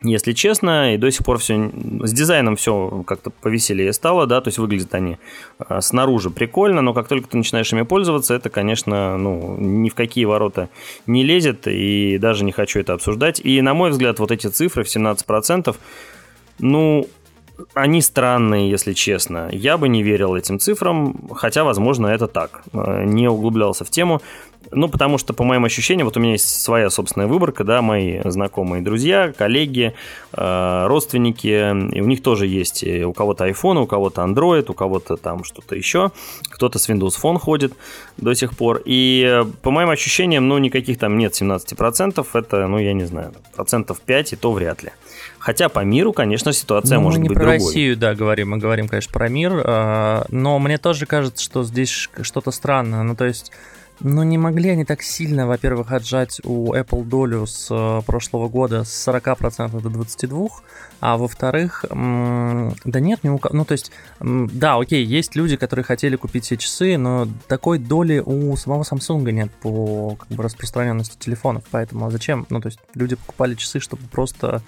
если 0.02 0.32
честно, 0.32 0.94
и 0.94 0.96
до 0.96 1.10
сих 1.10 1.24
пор 1.24 1.38
все 1.38 1.70
с 2.02 2.12
дизайном 2.12 2.56
все 2.56 3.04
как-то 3.06 3.30
повеселее 3.30 3.92
стало, 3.92 4.26
да, 4.26 4.40
то 4.40 4.48
есть 4.48 4.58
выглядят 4.58 4.94
они 4.94 5.18
а, 5.58 5.80
снаружи 5.82 6.30
прикольно, 6.30 6.80
но 6.80 6.94
как 6.94 7.06
только 7.06 7.28
ты 7.28 7.36
начинаешь 7.36 7.72
ими 7.72 7.82
пользоваться, 7.82 8.34
это, 8.34 8.48
конечно, 8.48 9.18
ну, 9.18 9.56
ни 9.58 9.90
в 9.90 9.94
какие 9.94 10.24
ворота 10.24 10.70
не 11.06 11.22
лезет, 11.22 11.66
и 11.66 12.16
даже 12.18 12.44
не 12.44 12.52
хочу 12.52 12.80
это 12.80 12.94
обсуждать. 12.94 13.40
И, 13.44 13.60
на 13.60 13.74
мой 13.74 13.90
взгляд, 13.90 14.18
вот 14.18 14.30
эти 14.30 14.46
цифры 14.46 14.84
в 14.84 14.86
17%, 14.86 15.76
ну, 16.60 17.06
они 17.74 18.00
странные, 18.00 18.70
если 18.70 18.92
честно. 18.92 19.48
Я 19.52 19.76
бы 19.76 19.88
не 19.88 20.02
верил 20.02 20.34
этим 20.34 20.58
цифрам, 20.58 21.14
хотя, 21.34 21.64
возможно, 21.64 22.06
это 22.06 22.26
так. 22.26 22.62
Э, 22.72 23.04
не 23.04 23.28
углублялся 23.28 23.84
в 23.84 23.90
тему. 23.90 24.22
Ну, 24.72 24.88
потому 24.88 25.18
что, 25.18 25.32
по 25.32 25.42
моим 25.42 25.64
ощущениям, 25.64 26.06
вот 26.06 26.16
у 26.16 26.20
меня 26.20 26.32
есть 26.32 26.62
своя 26.62 26.90
собственная 26.90 27.26
выборка, 27.26 27.64
да, 27.64 27.82
мои 27.82 28.20
знакомые 28.24 28.82
друзья, 28.82 29.32
коллеги, 29.36 29.94
э, 30.32 30.86
родственники, 30.86 31.92
и 31.92 32.00
у 32.00 32.06
них 32.06 32.22
тоже 32.22 32.46
есть 32.46 32.84
у 32.84 33.12
кого-то 33.12 33.48
iPhone, 33.48 33.82
у 33.82 33.86
кого-то 33.86 34.22
Android, 34.22 34.70
у 34.70 34.74
кого-то 34.74 35.16
там 35.16 35.42
что-то 35.44 35.74
еще, 35.74 36.12
кто-то 36.50 36.78
с 36.78 36.88
Windows 36.88 37.14
Phone 37.20 37.38
ходит 37.38 37.72
до 38.16 38.34
сих 38.34 38.56
пор, 38.56 38.80
и 38.84 39.44
по 39.62 39.70
моим 39.70 39.90
ощущениям, 39.90 40.46
ну, 40.46 40.58
никаких 40.58 40.98
там 40.98 41.18
нет 41.18 41.32
17%, 41.32 42.26
это, 42.34 42.66
ну, 42.68 42.78
я 42.78 42.92
не 42.92 43.04
знаю, 43.04 43.32
процентов 43.54 44.00
5, 44.00 44.34
и 44.34 44.36
то 44.36 44.52
вряд 44.52 44.82
ли. 44.84 44.90
Хотя 45.38 45.68
по 45.68 45.80
миру, 45.80 46.12
конечно, 46.12 46.52
ситуация 46.52 46.98
ну, 46.98 47.04
может 47.04 47.20
быть 47.20 47.30
другой. 47.30 47.46
Мы 47.46 47.52
не 47.54 47.58
про 47.58 47.64
Россию, 47.64 47.96
да, 47.96 48.14
говорим, 48.14 48.50
мы 48.50 48.58
говорим, 48.58 48.88
конечно, 48.88 49.12
про 49.12 49.28
мир, 49.28 49.52
э, 49.64 50.24
но 50.28 50.58
мне 50.58 50.78
тоже 50.78 51.06
кажется, 51.06 51.42
что 51.42 51.64
здесь 51.64 52.08
что-то 52.22 52.50
странное, 52.50 53.02
ну, 53.02 53.16
то 53.16 53.24
есть 53.24 53.50
но 54.00 54.24
не 54.24 54.38
могли 54.38 54.70
они 54.70 54.84
так 54.84 55.02
сильно, 55.02 55.46
во-первых, 55.46 55.92
отжать 55.92 56.40
у 56.44 56.74
Apple 56.74 57.04
долю 57.04 57.46
с 57.46 57.68
э, 57.70 58.02
прошлого 58.04 58.48
года 58.48 58.84
с 58.84 59.08
40% 59.08 59.80
до 59.80 59.88
22%, 59.88 60.50
а 61.00 61.16
во-вторых, 61.16 61.84
да 61.88 63.00
нет, 63.00 63.24
не 63.24 63.30
у 63.30 63.40
ну 63.52 63.64
то 63.64 63.72
есть, 63.72 63.90
да, 64.20 64.76
окей, 64.76 65.04
есть 65.04 65.34
люди, 65.34 65.56
которые 65.56 65.84
хотели 65.84 66.16
купить 66.16 66.44
все 66.44 66.56
часы, 66.56 66.96
но 66.96 67.26
такой 67.48 67.78
доли 67.78 68.22
у 68.24 68.54
самого 68.56 68.82
Samsung 68.82 69.30
нет 69.32 69.50
по 69.62 70.16
как 70.16 70.28
бы, 70.28 70.42
распространенности 70.42 71.16
телефонов, 71.18 71.64
поэтому 71.70 72.10
зачем? 72.10 72.46
Ну 72.50 72.60
то 72.60 72.66
есть 72.66 72.78
люди 72.94 73.16
покупали 73.16 73.54
часы, 73.54 73.80
чтобы 73.80 74.02
просто 74.10 74.62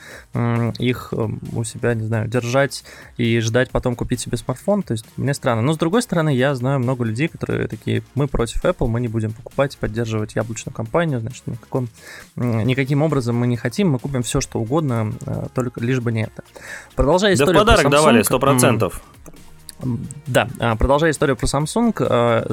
их 0.78 1.12
у 1.52 1.64
себя, 1.64 1.94
не 1.94 2.06
знаю, 2.06 2.28
держать 2.28 2.84
и 3.16 3.38
ждать 3.40 3.70
потом 3.70 3.94
купить 3.94 4.20
себе 4.20 4.36
смартфон, 4.36 4.82
то 4.82 4.92
есть 4.92 5.04
мне 5.16 5.34
странно. 5.34 5.62
Но 5.62 5.74
с 5.74 5.78
другой 5.78 6.02
стороны, 6.02 6.34
я 6.34 6.54
знаю 6.54 6.80
много 6.80 7.04
людей, 7.04 7.28
которые 7.28 7.68
такие, 7.68 8.02
мы 8.14 8.26
против 8.26 8.64
Apple, 8.64 8.88
мы 8.88 9.00
не 9.00 9.08
будем 9.08 9.32
покупать, 9.32 9.76
поддерживать 9.76 10.34
яблочную 10.34 10.74
компанию, 10.74 11.20
значит, 11.20 11.46
никаком, 11.46 11.88
никаким 12.36 13.02
образом 13.02 13.36
мы 13.36 13.46
не 13.46 13.56
хотим, 13.56 13.90
мы 13.90 13.98
купим 13.98 14.22
все, 14.22 14.40
что 14.40 14.60
угодно, 14.60 15.12
э, 15.26 15.46
только 15.54 15.80
лишь 15.80 16.00
бы 16.00 16.12
не 16.12 16.21
это. 16.22 16.42
Продолжая 16.96 17.34
историю 17.34 17.54
да 17.54 17.60
в 17.60 17.66
подарок 17.66 17.86
Samsung, 17.86 17.90
давали, 17.90 18.22
сто 18.22 18.38
процентов. 18.38 19.02
Да, 20.26 20.48
а, 20.60 20.76
продолжая 20.76 21.10
историю 21.10 21.36
про 21.36 21.46
Samsung, 21.46 21.94
а, 21.98 22.44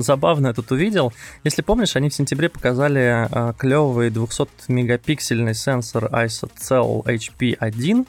забавно 0.00 0.48
я 0.48 0.52
тут 0.52 0.70
увидел. 0.70 1.12
Если 1.42 1.62
помнишь, 1.62 1.96
они 1.96 2.10
в 2.10 2.14
сентябре 2.14 2.48
показали 2.48 3.28
а, 3.30 3.52
клевый 3.54 4.10
200-мегапиксельный 4.10 5.54
сенсор 5.54 6.06
ISOCELL 6.06 7.04
HP1, 7.04 8.06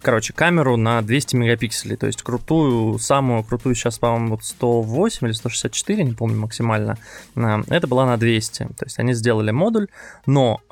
короче, 0.00 0.32
камеру 0.32 0.76
на 0.78 1.02
200 1.02 1.36
мегапикселей, 1.36 1.96
то 1.96 2.06
есть 2.06 2.22
крутую, 2.22 2.98
самую 2.98 3.44
крутую 3.44 3.74
сейчас, 3.74 3.98
по-моему, 3.98 4.30
вот 4.30 4.44
108 4.44 5.26
или 5.26 5.34
164, 5.34 6.04
не 6.04 6.12
помню 6.12 6.38
максимально, 6.38 6.96
это 7.34 7.86
была 7.86 8.06
на 8.06 8.16
200, 8.16 8.58
то 8.62 8.84
есть 8.84 8.98
они 8.98 9.12
сделали 9.12 9.50
модуль, 9.50 9.88
но 10.24 10.62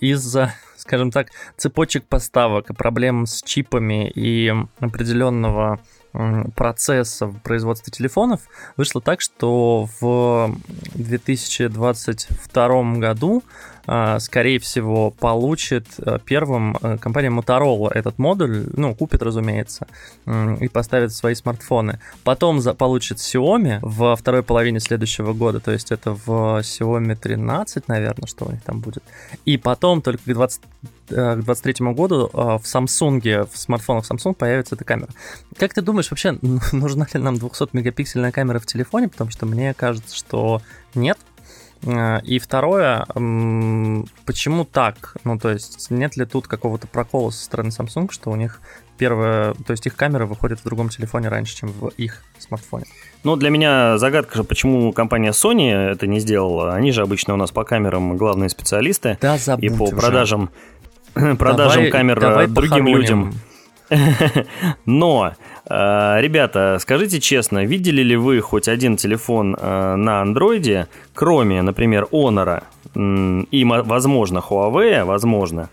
из-за 0.00 0.52
скажем 0.84 1.10
так, 1.10 1.28
цепочек 1.56 2.04
поставок 2.04 2.66
проблем 2.76 3.26
с 3.26 3.42
чипами 3.42 4.10
и 4.10 4.52
определенного 4.80 5.80
процесса 6.54 7.26
в 7.26 7.40
производстве 7.40 7.90
телефонов 7.90 8.42
вышло 8.76 9.00
так, 9.00 9.20
что 9.20 9.88
в 10.00 10.56
2022 10.94 12.94
году 12.98 13.42
скорее 14.18 14.58
всего, 14.58 15.10
получит 15.10 15.86
а, 15.98 16.18
первым 16.18 16.76
а, 16.80 16.96
компания 16.98 17.28
Motorola 17.28 17.90
этот 17.92 18.18
модуль, 18.18 18.66
ну, 18.76 18.94
купит, 18.94 19.22
разумеется, 19.22 19.86
и 20.60 20.68
поставит 20.68 21.12
в 21.12 21.16
свои 21.16 21.34
смартфоны. 21.34 22.00
Потом 22.22 22.60
за, 22.60 22.74
получит 22.74 23.18
Xiaomi 23.18 23.78
во 23.82 24.16
второй 24.16 24.42
половине 24.42 24.80
следующего 24.80 25.32
года, 25.32 25.60
то 25.60 25.70
есть 25.70 25.92
это 25.92 26.12
в 26.14 26.60
Xiaomi 26.60 27.16
13, 27.16 27.88
наверное, 27.88 28.26
что 28.26 28.46
у 28.46 28.52
них 28.52 28.62
там 28.62 28.80
будет. 28.80 29.02
И 29.44 29.56
потом 29.56 30.02
только 30.02 30.22
к 30.22 30.32
20 30.32 30.62
к 31.06 31.36
23 31.36 31.92
году 31.92 32.30
в 32.32 32.62
Samsung, 32.64 33.46
в 33.52 33.58
смартфонах 33.58 34.10
Samsung 34.10 34.34
появится 34.34 34.74
эта 34.74 34.84
камера. 34.84 35.10
Как 35.58 35.74
ты 35.74 35.82
думаешь, 35.82 36.10
вообще 36.10 36.38
нужна 36.72 37.06
ли 37.12 37.20
нам 37.20 37.34
200-мегапиксельная 37.34 38.32
камера 38.32 38.58
в 38.58 38.66
телефоне? 38.66 39.08
Потому 39.08 39.30
что 39.30 39.44
мне 39.44 39.74
кажется, 39.74 40.16
что 40.16 40.62
нет. 40.94 41.18
Э, 41.86 42.20
и 42.22 42.38
второе, 42.38 43.04
почему 44.26 44.64
так? 44.64 45.16
Ну, 45.24 45.38
то 45.38 45.50
есть, 45.50 45.90
нет 45.90 46.16
ли 46.16 46.24
тут 46.24 46.46
какого-то 46.46 46.86
прокола 46.86 47.30
со 47.30 47.44
стороны 47.44 47.68
Samsung, 47.68 48.10
что 48.10 48.30
у 48.30 48.36
них 48.36 48.60
первое, 48.96 49.54
то 49.54 49.72
есть 49.72 49.86
их 49.86 49.96
камера 49.96 50.26
выходит 50.26 50.60
в 50.60 50.64
другом 50.64 50.88
телефоне 50.88 51.28
раньше, 51.28 51.56
чем 51.56 51.70
в 51.70 51.88
их 51.88 52.22
смартфоне? 52.38 52.84
Ну, 53.24 53.36
для 53.36 53.50
меня 53.50 53.98
загадка, 53.98 54.44
почему 54.44 54.92
компания 54.92 55.30
Sony 55.30 55.70
это 55.70 56.06
не 56.06 56.20
сделала. 56.20 56.74
Они 56.74 56.92
же 56.92 57.02
обычно 57.02 57.34
у 57.34 57.36
нас 57.36 57.50
по 57.50 57.64
камерам 57.64 58.16
главные 58.16 58.48
специалисты. 58.48 59.18
Да, 59.20 59.36
И 59.58 59.68
по 59.68 59.84
уже. 59.84 59.96
продажам, 59.96 60.50
продажам 61.14 61.84
давай, 61.84 61.90
камер 61.90 62.20
давай 62.20 62.46
другим 62.46 62.86
людям. 62.86 63.34
Но 64.86 65.34
Э, 65.53 65.53
ребята, 65.68 66.78
скажите 66.80 67.20
честно, 67.20 67.64
видели 67.64 68.02
ли 68.02 68.16
вы 68.16 68.40
хоть 68.40 68.68
один 68.68 68.96
телефон 68.96 69.56
э, 69.58 69.94
на 69.96 70.20
андроиде, 70.20 70.88
кроме, 71.14 71.62
например, 71.62 72.06
Honor 72.12 72.62
и, 73.50 73.64
возможно, 73.64 74.38
Huawei, 74.38 75.04
возможно, 75.04 75.70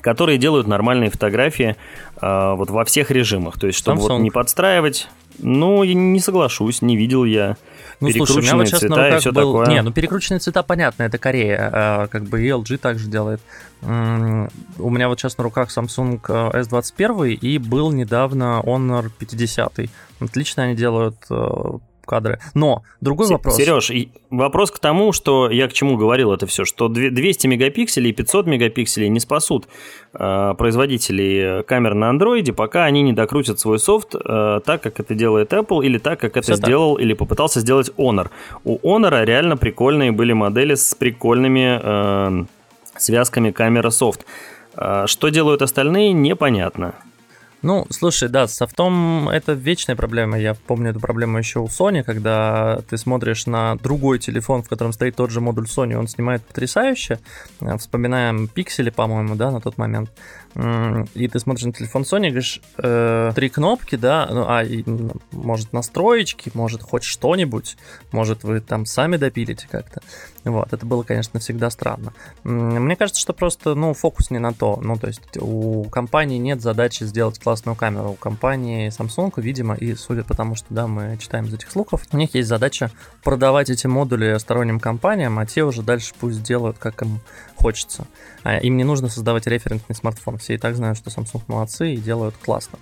которые 0.00 0.38
делают 0.38 0.66
нормальные 0.66 1.10
фотографии 1.10 1.76
э, 2.20 2.54
вот 2.56 2.70
во 2.70 2.84
всех 2.84 3.10
режимах, 3.10 3.58
то 3.58 3.66
есть 3.66 3.78
чтобы 3.78 4.02
вот 4.02 4.18
не 4.18 4.30
подстраивать. 4.30 5.08
Ну, 5.38 5.84
не 5.84 6.20
соглашусь, 6.20 6.82
не 6.82 6.96
видел 6.96 7.24
я. 7.24 7.56
Ну, 8.00 8.10
слушай, 8.10 8.38
у 8.38 8.42
меня 8.42 8.56
вот 8.56 8.66
сейчас 8.66 8.80
цвета 8.80 8.94
на 8.94 9.04
руках 9.04 9.18
и 9.18 9.20
все 9.20 9.32
был... 9.32 9.52
такое. 9.52 9.66
Не, 9.74 9.82
ну 9.82 9.92
перекрученные 9.92 10.40
цвета, 10.40 10.62
понятно, 10.62 11.04
это 11.04 11.18
Корея, 11.18 11.70
а, 11.72 12.06
как 12.08 12.24
бы 12.24 12.42
и 12.42 12.48
LG 12.48 12.78
также 12.78 13.08
делает. 13.08 13.40
У 13.82 13.86
меня 13.86 15.08
вот 15.08 15.20
сейчас 15.20 15.38
на 15.38 15.44
руках 15.44 15.68
Samsung 15.76 16.20
S21 16.20 17.34
и 17.34 17.58
был 17.58 17.92
недавно 17.92 18.60
Honor 18.64 19.10
50. 19.18 19.80
Отлично 20.20 20.64
они 20.64 20.74
делают 20.74 21.16
э, 21.30 21.78
кадры. 22.06 22.38
Но 22.54 22.82
другой 23.00 23.28
вопрос. 23.28 23.56
Сереж, 23.56 23.90
вопрос 24.30 24.70
к 24.70 24.78
тому, 24.78 25.12
что 25.12 25.50
я 25.50 25.68
к 25.68 25.72
чему 25.72 25.96
говорил 25.96 26.32
это 26.32 26.46
все, 26.46 26.64
что 26.64 26.88
200 26.88 27.46
мегапикселей 27.46 28.10
и 28.10 28.14
500 28.14 28.46
мегапикселей 28.46 29.08
не 29.08 29.20
спасут 29.20 29.68
э, 30.14 30.54
производителей 30.56 31.62
камер 31.64 31.94
на 31.94 32.08
андроиде, 32.08 32.52
пока 32.52 32.84
они 32.84 33.02
не 33.02 33.12
докрутят 33.12 33.60
свой 33.60 33.78
софт 33.78 34.14
э, 34.14 34.60
так, 34.64 34.80
как 34.80 35.00
это 35.00 35.14
делает 35.14 35.52
Apple, 35.52 35.84
или 35.84 35.98
так, 35.98 36.20
как 36.20 36.32
это 36.32 36.42
все 36.42 36.54
сделал 36.54 36.94
так. 36.94 37.04
или 37.04 37.12
попытался 37.12 37.60
сделать 37.60 37.90
Honor. 37.98 38.30
У 38.64 38.78
Honor 38.78 39.24
реально 39.24 39.56
прикольные 39.56 40.12
были 40.12 40.32
модели 40.32 40.74
с 40.74 40.94
прикольными 40.94 41.80
э, 41.82 42.44
связками 42.96 43.50
камера 43.50 43.90
софт. 43.90 44.24
Что 45.06 45.30
делают 45.30 45.62
остальные, 45.62 46.12
непонятно. 46.12 46.94
Ну, 47.66 47.84
слушай, 47.90 48.28
да, 48.28 48.46
с 48.46 48.54
софтом 48.54 49.28
это 49.28 49.54
вечная 49.54 49.96
проблема. 49.96 50.38
Я 50.38 50.54
помню 50.54 50.90
эту 50.90 51.00
проблему 51.00 51.38
еще 51.38 51.58
у 51.58 51.66
Sony, 51.66 52.04
когда 52.04 52.80
ты 52.88 52.96
смотришь 52.96 53.46
на 53.46 53.74
другой 53.74 54.20
телефон, 54.20 54.62
в 54.62 54.68
котором 54.68 54.92
стоит 54.92 55.16
тот 55.16 55.32
же 55.32 55.40
модуль 55.40 55.64
Sony, 55.64 55.96
он 55.96 56.06
снимает 56.06 56.46
потрясающе. 56.46 57.18
Э, 57.60 57.76
вспоминаем 57.76 58.46
пиксели, 58.46 58.90
по-моему, 58.90 59.34
да, 59.34 59.50
на 59.50 59.60
тот 59.60 59.78
момент 59.78 60.12
и 61.14 61.28
ты 61.28 61.38
смотришь 61.38 61.66
на 61.66 61.72
телефон 61.72 62.02
Sony, 62.02 62.28
говоришь, 62.28 62.62
э, 62.78 63.32
три 63.34 63.50
кнопки, 63.50 63.96
да, 63.96 64.26
ну, 64.30 64.46
а, 64.48 64.64
и, 64.64 64.84
может, 65.32 65.72
настроечки, 65.74 66.50
может, 66.54 66.82
хоть 66.82 67.04
что-нибудь, 67.04 67.76
может, 68.10 68.42
вы 68.42 68.60
там 68.60 68.86
сами 68.86 69.18
допилите 69.18 69.68
как-то. 69.70 70.00
Вот, 70.46 70.72
это 70.72 70.86
было, 70.86 71.02
конечно, 71.02 71.40
всегда 71.40 71.70
странно. 71.70 72.12
Мне 72.44 72.94
кажется, 72.94 73.20
что 73.20 73.32
просто, 73.32 73.74
ну, 73.74 73.94
фокус 73.94 74.30
не 74.30 74.38
на 74.38 74.52
то. 74.52 74.78
Ну, 74.80 74.96
то 74.96 75.08
есть 75.08 75.36
у 75.40 75.84
компании 75.90 76.38
нет 76.38 76.62
задачи 76.62 77.02
сделать 77.02 77.40
классную 77.40 77.74
камеру. 77.74 78.10
У 78.10 78.14
компании 78.14 78.88
Samsung, 78.96 79.32
видимо, 79.38 79.74
и 79.74 79.94
судя 79.96 80.22
по 80.22 80.36
тому, 80.36 80.54
что, 80.54 80.66
да, 80.70 80.86
мы 80.86 81.18
читаем 81.18 81.46
из 81.46 81.54
этих 81.54 81.72
слухов, 81.72 82.02
у 82.12 82.16
них 82.16 82.34
есть 82.36 82.48
задача 82.48 82.92
продавать 83.24 83.70
эти 83.70 83.88
модули 83.88 84.38
сторонним 84.38 84.78
компаниям, 84.78 85.36
а 85.40 85.46
те 85.46 85.64
уже 85.64 85.82
дальше 85.82 86.14
пусть 86.18 86.44
делают, 86.44 86.78
как 86.78 87.02
им 87.02 87.18
хочется. 87.56 88.06
А 88.44 88.58
им 88.58 88.76
не 88.76 88.84
нужно 88.84 89.08
создавать 89.08 89.48
референтный 89.48 89.96
смартфон. 89.96 90.38
Все 90.38 90.54
и 90.54 90.58
так 90.58 90.76
знают, 90.76 90.96
что 90.96 91.10
Samsung 91.10 91.42
молодцы 91.48 91.94
и 91.94 91.96
делают 91.96 92.36
классно. 92.36 92.78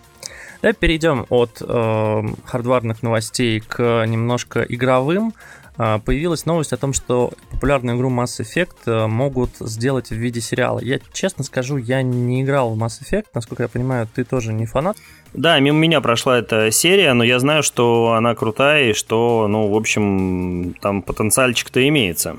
Давай 0.60 0.74
перейдем 0.74 1.26
от 1.30 1.60
э, 1.60 2.22
хардварных 2.44 3.02
новостей 3.02 3.60
к 3.60 4.04
немножко 4.06 4.62
игровым. 4.62 5.34
А, 5.76 5.98
появилась 5.98 6.46
новость 6.46 6.72
о 6.72 6.76
том, 6.76 6.92
что 6.92 7.32
популярную 7.50 7.96
игру 7.96 8.10
Mass 8.10 8.40
Effect 8.40 8.76
э, 8.86 9.06
могут 9.06 9.50
сделать 9.58 10.10
в 10.10 10.14
виде 10.14 10.40
сериала. 10.40 10.78
Я 10.80 11.00
честно 11.12 11.42
скажу, 11.42 11.76
я 11.76 12.02
не 12.02 12.42
играл 12.42 12.74
в 12.74 12.82
Mass 12.82 13.00
Effect, 13.02 13.26
насколько 13.34 13.64
я 13.64 13.68
понимаю, 13.68 14.08
ты 14.12 14.24
тоже 14.24 14.52
не 14.52 14.66
фанат. 14.66 14.96
Да, 15.32 15.58
мимо 15.58 15.78
меня 15.78 16.00
прошла 16.00 16.38
эта 16.38 16.70
серия, 16.70 17.12
но 17.12 17.24
я 17.24 17.40
знаю, 17.40 17.64
что 17.64 18.12
она 18.12 18.36
крутая 18.36 18.90
и 18.90 18.92
что, 18.92 19.48
ну, 19.48 19.68
в 19.68 19.74
общем, 19.74 20.74
там 20.80 21.02
потенциальчик-то 21.02 21.86
имеется. 21.88 22.36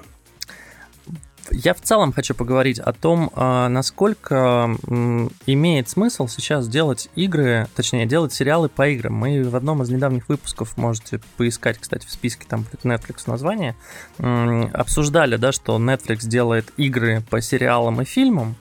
Я 1.58 1.74
в 1.74 1.80
целом 1.80 2.12
хочу 2.12 2.36
поговорить 2.36 2.80
о 2.80 2.92
том, 2.92 3.32
а, 3.34 3.70
насколько 3.70 4.76
имеет 5.46 5.88
смысл 5.88 6.28
сейчас 6.28 6.68
делать 6.68 7.10
игры, 7.16 7.68
точнее, 7.76 8.06
делать 8.06 8.34
сериалы 8.34 8.68
по 8.68 8.90
играм. 8.90 9.14
Мы 9.14 9.42
в 9.42 9.56
одном 9.56 9.82
из 9.82 9.90
недавних 9.90 10.28
выпусков, 10.28 10.76
можете 10.76 11.22
поискать, 11.38 11.78
кстати, 11.78 12.06
в 12.06 12.12
списке, 12.12 12.46
там 12.46 12.66
Netflix 12.84 13.24
название, 13.28 13.76
обсуждали, 14.18 15.38
да, 15.38 15.54
что 15.54 15.78
Netflix 15.78 16.28
делает 16.28 16.74
игры 16.76 17.24
по 17.30 17.40
сериалам 17.40 18.02
и 18.02 18.06
фильмам. 18.06 18.56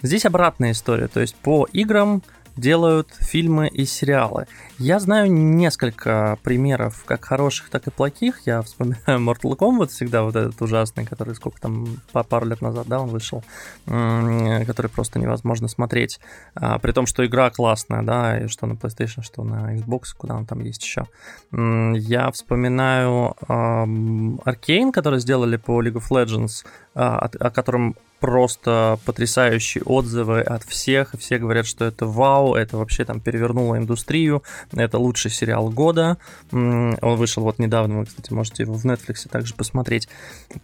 Здесь 0.00 0.24
обратная 0.24 0.72
история, 0.72 1.08
то 1.08 1.20
есть 1.20 1.34
по 1.34 1.66
играм 1.72 2.22
делают 2.58 3.08
фильмы 3.20 3.68
и 3.68 3.84
сериалы. 3.84 4.46
Я 4.78 5.00
знаю 5.00 5.32
несколько 5.32 6.38
примеров, 6.42 7.04
как 7.04 7.24
хороших, 7.24 7.70
так 7.70 7.86
и 7.86 7.90
плохих. 7.90 8.40
Я 8.46 8.62
вспоминаю 8.62 8.98
Mortal 9.06 9.56
Kombat 9.56 9.88
всегда, 9.88 10.22
вот 10.22 10.36
этот 10.36 10.60
ужасный, 10.60 11.04
который 11.04 11.34
сколько 11.34 11.60
там, 11.60 11.98
по 12.12 12.22
пару 12.22 12.46
лет 12.46 12.60
назад, 12.60 12.86
да, 12.86 13.00
он 13.00 13.08
вышел, 13.08 13.42
который 13.86 14.88
просто 14.88 15.18
невозможно 15.18 15.68
смотреть. 15.68 16.20
А, 16.54 16.78
при 16.78 16.92
том, 16.92 17.06
что 17.06 17.24
игра 17.24 17.50
классная, 17.50 18.02
да, 18.02 18.38
и 18.38 18.48
что 18.48 18.66
на 18.66 18.74
PlayStation, 18.74 19.22
что 19.22 19.44
на 19.44 19.74
Xbox, 19.76 20.14
куда 20.16 20.34
он 20.34 20.46
там 20.46 20.60
есть 20.60 20.82
еще. 20.82 21.06
Я 21.52 22.30
вспоминаю 22.30 23.34
Arkane, 23.48 24.92
который 24.92 25.20
сделали 25.20 25.56
по 25.56 25.82
League 25.82 26.00
of 26.00 26.10
Legends, 26.10 26.64
а, 26.94 27.28
о 27.40 27.50
котором 27.50 27.96
просто 28.20 28.98
потрясающие 29.04 29.82
отзывы 29.84 30.40
от 30.40 30.64
всех. 30.64 31.14
Все 31.18 31.38
говорят, 31.38 31.66
что 31.66 31.84
это 31.84 32.06
вау, 32.06 32.54
это 32.54 32.76
вообще 32.76 33.04
там 33.04 33.20
перевернуло 33.20 33.76
индустрию, 33.76 34.42
это 34.72 34.98
лучший 34.98 35.30
сериал 35.30 35.70
года. 35.70 36.18
Он 36.52 36.96
вышел 37.00 37.42
вот 37.42 37.58
недавно, 37.58 38.00
вы, 38.00 38.06
кстати, 38.06 38.32
можете 38.32 38.64
его 38.64 38.74
в 38.74 38.84
Netflix 38.84 39.28
также 39.28 39.54
посмотреть. 39.54 40.08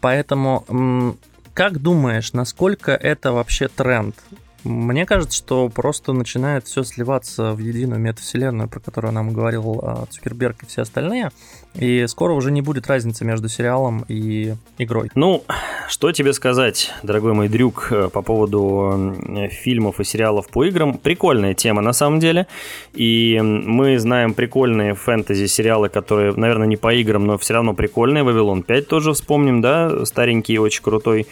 Поэтому, 0.01 1.17
как 1.55 1.81
думаешь, 1.81 2.33
насколько 2.33 2.93
это 2.93 3.33
вообще 3.33 3.69
тренд? 3.69 4.17
Мне 4.65 5.05
кажется, 5.05 5.37
что 5.37 5.69
просто 5.69 6.13
начинает 6.13 6.67
все 6.67 6.85
сливаться 6.85 7.53
в 7.53 7.59
единую 7.59 8.01
метавселенную, 8.01 8.69
про 8.69 8.81
которую 8.81 9.13
нам 9.13 9.33
говорил 9.33 9.81
а, 9.83 10.07
Цукерберг 10.11 10.63
и 10.63 10.67
все 10.67 10.83
остальные. 10.83 11.31
И 11.75 12.07
скоро 12.07 12.33
уже 12.33 12.51
не 12.51 12.63
будет 12.63 12.87
разницы 12.87 13.25
между 13.25 13.49
сериалом 13.49 14.05
и 14.09 14.55
игрой. 14.79 15.11
Ну, 15.15 15.45
что 15.89 16.13
тебе 16.13 16.33
сказать, 16.33 16.93
дорогой 17.03 17.35
мой 17.35 17.49
дрюк, 17.49 17.89
э, 17.91 18.09
по 18.09 18.23
поводу 18.23 19.15
фильмов 19.51 20.01
и 20.01 20.05
сериалов 20.05 20.49
по 20.49 20.65
играм. 20.65 20.97
Прикольная 20.97 21.55
тема 21.55 21.83
на 21.83 21.93
самом 21.93 22.21
деле. 22.21 22.47
И 22.95 23.41
мы 23.43 23.99
знаем 23.99 24.35
прикольные 24.35 24.95
фэнтези-сериалы, 24.95 25.89
которые, 25.89 26.33
наверное, 26.33 26.69
не 26.69 26.77
по 26.77 26.95
играм, 26.95 27.27
но 27.27 27.37
все 27.39 27.55
равно 27.55 27.75
прикольные. 27.75 28.23
«Вавилон 28.23 28.65
5» 28.67 28.83
тоже 28.83 29.13
вспомним, 29.13 29.61
да, 29.61 30.07
старенький, 30.07 30.59
очень 30.59 30.83
крутой. 30.83 31.27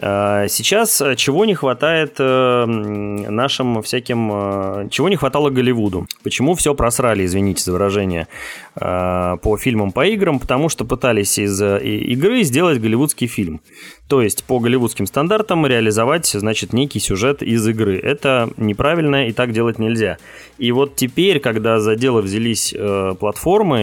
А, 0.00 0.48
сейчас 0.48 1.00
э, 1.00 1.16
чего 1.16 1.44
не 1.44 1.54
хватает 1.54 2.16
э, 2.18 2.64
нашим 2.66 3.82
всяким... 3.82 4.88
Чего 4.90 5.08
не 5.08 5.16
хватало 5.16 5.50
Голливуду? 5.50 6.06
Почему 6.22 6.54
все 6.54 6.74
просрали, 6.74 7.24
извините 7.24 7.62
за 7.62 7.72
выражение, 7.72 8.28
по 8.74 9.58
фильмам, 9.58 9.92
по 9.92 10.06
играм? 10.06 10.38
Потому 10.38 10.68
что 10.68 10.84
пытались 10.84 11.38
из 11.38 11.60
игры 11.60 12.42
сделать 12.42 12.80
голливудский 12.80 13.26
фильм. 13.26 13.60
То 14.08 14.22
есть 14.22 14.44
по 14.44 14.58
голливудским 14.58 15.06
стандартам 15.06 15.66
реализовать, 15.66 16.26
значит, 16.26 16.72
некий 16.72 16.98
сюжет 16.98 17.42
из 17.42 17.66
игры. 17.68 17.98
Это 17.98 18.50
неправильно 18.56 19.28
и 19.28 19.32
так 19.32 19.52
делать 19.52 19.78
нельзя. 19.78 20.16
И 20.56 20.72
вот 20.72 20.96
теперь, 20.96 21.40
когда 21.40 21.78
за 21.78 21.94
дело 21.94 22.22
взялись 22.22 22.74
э, 22.76 23.14
платформы, 23.20 23.80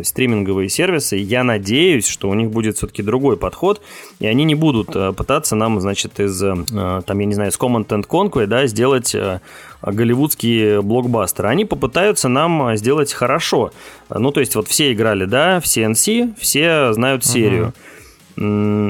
э, 0.00 0.04
стриминговые 0.04 0.68
сервисы, 0.68 1.16
я 1.16 1.44
надеюсь, 1.44 2.08
что 2.08 2.28
у 2.28 2.34
них 2.34 2.50
будет 2.50 2.78
все-таки 2.78 3.02
другой 3.02 3.36
подход, 3.36 3.80
и 4.18 4.26
они 4.26 4.42
не 4.42 4.56
будут 4.56 4.94
э, 4.96 5.12
пытаться 5.50 5.56
нам, 5.56 5.80
значит, 5.80 6.20
из, 6.20 6.42
э, 6.42 7.02
там, 7.06 7.18
я 7.18 7.26
не 7.26 7.34
знаю, 7.34 7.50
из 7.50 7.58
Command 7.58 7.86
and 7.88 8.06
Conquer, 8.06 8.46
да, 8.46 8.66
сделать 8.66 9.14
э, 9.14 9.40
голливудские 9.82 10.82
блокбастеры. 10.82 11.48
Они 11.48 11.64
попытаются 11.64 12.28
нам 12.28 12.76
сделать 12.76 13.12
хорошо. 13.12 13.70
Ну, 14.10 14.30
то 14.30 14.40
есть 14.40 14.56
вот 14.56 14.68
все 14.68 14.92
играли, 14.92 15.26
да, 15.26 15.60
все 15.60 15.82
NC, 15.82 16.34
все 16.38 16.92
знают 16.92 17.24
серию. 17.24 17.72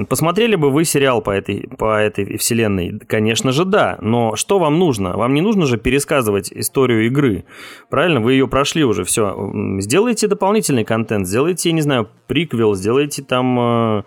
Посмотрели 0.08 0.56
бы 0.56 0.70
вы 0.70 0.84
сериал 0.84 1.22
по 1.22 1.30
этой, 1.30 1.68
по 1.76 1.98
этой 1.98 2.36
вселенной? 2.36 3.00
Конечно 3.08 3.52
же, 3.52 3.64
да. 3.64 3.98
Но 4.00 4.36
что 4.36 4.58
вам 4.58 4.78
нужно? 4.78 5.16
Вам 5.16 5.34
не 5.34 5.40
нужно 5.40 5.66
же 5.66 5.76
пересказывать 5.76 6.52
историю 6.52 7.06
игры. 7.06 7.44
Правильно? 7.88 8.20
Вы 8.20 8.34
ее 8.34 8.46
прошли 8.46 8.84
уже. 8.84 9.02
Все. 9.02 9.52
Сделайте 9.80 10.28
дополнительный 10.28 10.84
контент. 10.84 11.26
Сделайте, 11.26 11.72
не 11.72 11.80
знаю, 11.80 12.08
приквел. 12.28 12.74
Сделайте 12.76 13.22
там 13.22 13.58
э, 13.58 14.02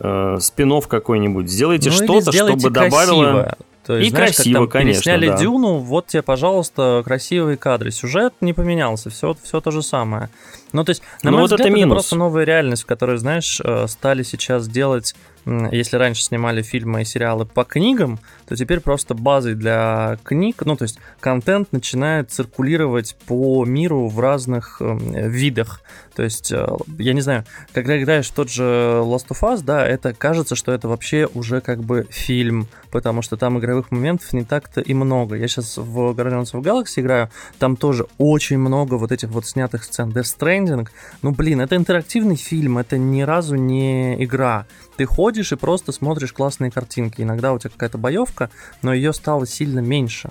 э, 0.00 0.38
спин 0.40 0.80
какой-нибудь. 0.82 1.50
Сделайте 1.50 1.90
ну, 1.90 1.96
что-то, 1.96 2.32
чтобы 2.32 2.70
добавило... 2.70 3.56
То 3.86 3.96
есть, 3.96 4.08
и 4.08 4.10
знаешь, 4.10 4.36
красиво, 4.36 4.64
как 4.66 4.72
там 4.72 4.80
конечно. 4.82 5.02
Сняли 5.02 5.28
да. 5.28 5.36
Дюну, 5.38 5.78
вот 5.78 6.06
тебе, 6.06 6.22
пожалуйста, 6.22 7.02
красивые 7.04 7.56
кадры. 7.56 7.90
Сюжет 7.90 8.34
не 8.40 8.52
поменялся, 8.52 9.10
все, 9.10 9.34
все 9.42 9.60
то 9.60 9.70
же 9.70 9.82
самое. 9.82 10.28
Ну, 10.72 10.84
то 10.84 10.90
есть, 10.90 11.02
на 11.22 11.30
ну, 11.30 11.38
мой 11.38 11.40
вот 11.44 11.50
взгляд, 11.50 11.66
это, 11.66 11.76
минус. 11.76 11.86
это 11.86 11.94
просто 11.94 12.16
новая 12.16 12.44
реальность, 12.44 12.82
в 12.82 12.86
которой, 12.86 13.16
знаешь, 13.16 13.60
э, 13.64 13.86
стали 13.88 14.22
сейчас 14.22 14.68
делать 14.68 15.14
если 15.46 15.96
раньше 15.96 16.22
снимали 16.22 16.62
фильмы 16.62 17.02
и 17.02 17.04
сериалы 17.04 17.46
по 17.46 17.64
книгам, 17.64 18.18
то 18.50 18.56
теперь 18.56 18.80
просто 18.80 19.14
базой 19.14 19.54
для 19.54 20.18
книг, 20.24 20.62
ну 20.64 20.74
то 20.74 20.82
есть 20.82 20.98
контент 21.20 21.72
начинает 21.72 22.32
циркулировать 22.32 23.14
по 23.26 23.64
миру 23.64 24.08
в 24.08 24.18
разных 24.18 24.78
э, 24.80 25.28
видах. 25.28 25.82
То 26.16 26.24
есть, 26.24 26.50
э, 26.50 26.66
я 26.98 27.12
не 27.12 27.20
знаю, 27.20 27.44
когда 27.72 27.96
играешь 27.96 28.28
тот 28.28 28.50
же 28.50 28.64
Last 28.64 29.28
of 29.28 29.40
Us, 29.42 29.62
да, 29.62 29.86
это 29.86 30.12
кажется, 30.14 30.56
что 30.56 30.72
это 30.72 30.88
вообще 30.88 31.28
уже 31.32 31.60
как 31.60 31.84
бы 31.84 32.08
фильм, 32.10 32.66
потому 32.90 33.22
что 33.22 33.36
там 33.36 33.56
игровых 33.60 33.92
моментов 33.92 34.32
не 34.32 34.42
так-то 34.42 34.80
и 34.80 34.94
много. 34.94 35.36
Я 35.36 35.46
сейчас 35.46 35.76
в 35.76 36.10
Guardians 36.10 36.52
of 36.52 36.62
Galaxy 36.62 37.02
играю, 37.02 37.30
там 37.60 37.76
тоже 37.76 38.06
очень 38.18 38.58
много 38.58 38.94
вот 38.94 39.12
этих 39.12 39.28
вот 39.28 39.46
снятых 39.46 39.84
сцен. 39.84 40.10
Death 40.10 40.36
Stranding, 40.36 40.88
ну 41.22 41.30
блин, 41.30 41.60
это 41.60 41.76
интерактивный 41.76 42.34
фильм, 42.34 42.78
это 42.78 42.98
ни 42.98 43.22
разу 43.22 43.54
не 43.54 44.24
игра 44.24 44.66
ты 45.00 45.06
ходишь 45.06 45.50
и 45.50 45.56
просто 45.56 45.92
смотришь 45.92 46.34
классные 46.34 46.70
картинки. 46.70 47.22
Иногда 47.22 47.54
у 47.54 47.58
тебя 47.58 47.70
какая-то 47.70 47.96
боевка, 47.96 48.39
но 48.82 48.94
ее 48.94 49.12
стало 49.12 49.46
сильно 49.46 49.80
меньше. 49.80 50.30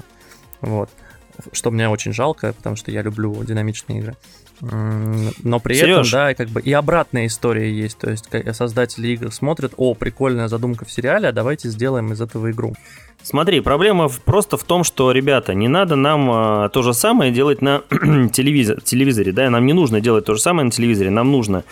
Вот. 0.61 0.89
Что 1.51 1.71
мне 1.71 1.87
очень 1.87 2.13
жалко, 2.13 2.53
потому 2.53 2.75
что 2.75 2.91
я 2.91 3.01
люблю 3.01 3.43
динамичные 3.43 3.99
игры. 3.99 4.15
Но 4.61 5.59
при 5.59 5.75
Сереж. 5.75 6.07
этом, 6.07 6.11
да, 6.11 6.33
как 6.33 6.49
бы 6.49 6.61
и 6.61 6.73
обратная 6.73 7.27
история 7.27 7.71
есть. 7.71 7.97
То 7.97 8.09
есть 8.09 8.25
создатели 8.53 9.07
игр 9.09 9.31
смотрят, 9.31 9.73
о, 9.77 9.93
прикольная 9.93 10.47
задумка 10.47 10.85
в 10.85 10.91
сериале, 10.91 11.29
а 11.29 11.31
давайте 11.31 11.69
сделаем 11.69 12.11
из 12.11 12.19
этого 12.19 12.51
игру. 12.51 12.75
Смотри, 13.21 13.59
проблема 13.59 14.09
просто 14.09 14.57
в 14.57 14.63
том, 14.63 14.83
что, 14.83 15.11
ребята, 15.11 15.53
не 15.53 15.67
надо 15.67 15.95
нам 15.95 16.29
а, 16.31 16.69
то 16.69 16.81
же 16.81 16.93
самое 16.93 17.31
делать 17.31 17.61
на 17.61 17.81
телевизор, 18.31 18.81
телевизоре, 18.81 19.31
да, 19.33 19.49
нам 19.49 19.65
не 19.65 19.73
нужно 19.73 19.99
делать 19.99 20.25
то 20.25 20.35
же 20.35 20.41
самое 20.41 20.65
на 20.65 20.71
телевизоре, 20.71 21.09
нам 21.09 21.31
нужно 21.31 21.63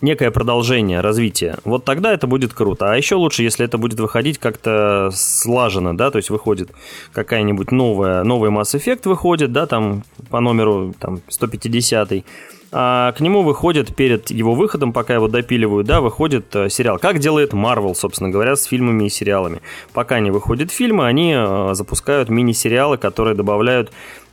некое 0.00 0.30
продолжение, 0.30 1.00
развитие, 1.00 1.56
вот 1.64 1.84
тогда 1.84 2.12
это 2.12 2.26
будет 2.26 2.52
круто. 2.52 2.92
А 2.92 2.96
еще 2.96 3.16
лучше, 3.16 3.42
если 3.42 3.64
это 3.64 3.78
будет 3.78 3.98
выходить 4.00 4.38
как-то 4.38 5.10
слаженно, 5.12 5.96
да, 5.96 6.10
то 6.10 6.18
есть 6.18 6.30
выходит 6.30 6.70
какая-нибудь 7.12 7.72
новая, 7.72 8.22
новый 8.24 8.50
Mass 8.50 8.74
Effect 8.74 9.08
выходит, 9.08 9.52
да, 9.52 9.66
там 9.66 10.04
по 10.30 10.40
номеру 10.40 10.94
там 10.98 11.20
150 11.28 12.24
а 12.70 13.12
к 13.12 13.20
нему 13.20 13.42
выходит 13.42 13.94
перед 13.96 14.30
его 14.30 14.54
выходом, 14.54 14.92
пока 14.92 15.14
его 15.14 15.26
допиливают, 15.28 15.86
да, 15.86 16.00
выходит 16.02 16.54
э, 16.54 16.68
сериал. 16.68 16.98
Как 16.98 17.18
делает 17.18 17.54
Marvel, 17.54 17.94
собственно 17.94 18.28
говоря, 18.28 18.56
с 18.56 18.64
фильмами 18.64 19.04
и 19.04 19.08
сериалами. 19.08 19.62
Пока 19.94 20.20
не 20.20 20.30
выходят 20.30 20.70
фильмы, 20.70 21.06
они 21.06 21.34
э, 21.34 21.70
запускают 21.72 22.28
мини-сериалы, 22.28 22.98
которые 22.98 23.34
добавляют 23.34 23.90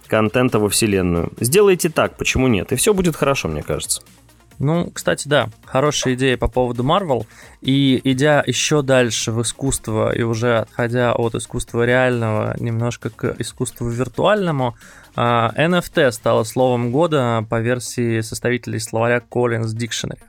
контента 0.07 0.59
во 0.59 0.67
вселенную. 0.67 1.31
Сделайте 1.39 1.89
так, 1.89 2.17
почему 2.17 2.47
нет? 2.47 2.73
И 2.73 2.75
все 2.75 2.93
будет 2.93 3.15
хорошо, 3.15 3.47
мне 3.47 3.63
кажется. 3.63 4.01
Ну, 4.59 4.89
кстати, 4.93 5.27
да, 5.27 5.49
хорошая 5.65 6.13
идея 6.13 6.37
по 6.37 6.47
поводу 6.47 6.83
Marvel. 6.83 7.25
И 7.61 7.99
идя 8.03 8.43
еще 8.45 8.81
дальше 8.81 9.31
в 9.31 9.41
искусство 9.41 10.15
и 10.15 10.21
уже 10.21 10.59
отходя 10.59 11.13
от 11.13 11.35
искусства 11.35 11.85
реального 11.85 12.55
немножко 12.59 13.09
к 13.09 13.35
искусству 13.39 13.87
виртуальному, 13.87 14.75
NFT 15.15 16.03
а, 16.03 16.11
стало 16.11 16.43
словом 16.43 16.91
года 16.91 17.45
по 17.49 17.59
версии 17.59 18.21
составителей 18.21 18.79
словаря 18.79 19.21
Collins 19.29 19.73
Dictionary. 19.75 20.19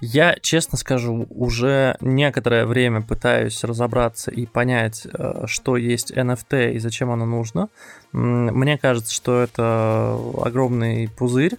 Я, 0.00 0.36
честно 0.42 0.76
скажу, 0.76 1.26
уже 1.30 1.96
некоторое 2.00 2.66
время 2.66 3.00
пытаюсь 3.00 3.64
разобраться 3.64 4.30
и 4.30 4.44
понять, 4.44 5.06
э, 5.10 5.44
что 5.46 5.78
есть 5.78 6.12
NFT 6.12 6.72
и 6.72 6.78
зачем 6.78 7.10
оно 7.10 7.24
нужно. 7.24 7.70
Мне 8.12 8.76
кажется, 8.76 9.14
что 9.14 9.40
это 9.40 10.18
огромный 10.42 11.08
пузырь, 11.08 11.56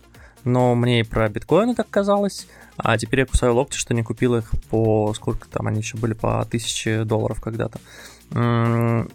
но 0.48 0.74
мне 0.76 1.02
и 1.02 1.04
про 1.04 1.30
биткоины 1.30 1.76
так 1.76 1.90
казалось. 1.90 2.48
А 2.78 2.98
теперь 2.98 3.22
я 3.22 3.26
кусаю 3.26 3.56
локти, 3.56 3.78
что 3.78 3.94
не 3.94 4.04
купил 4.04 4.36
их 4.36 4.52
по... 4.70 5.14
Сколько 5.14 5.48
там 5.48 5.68
они 5.68 5.80
еще 5.80 5.98
были? 5.98 6.14
По 6.14 6.42
1000 6.42 7.06
долларов 7.06 7.42
когда-то. 7.42 7.80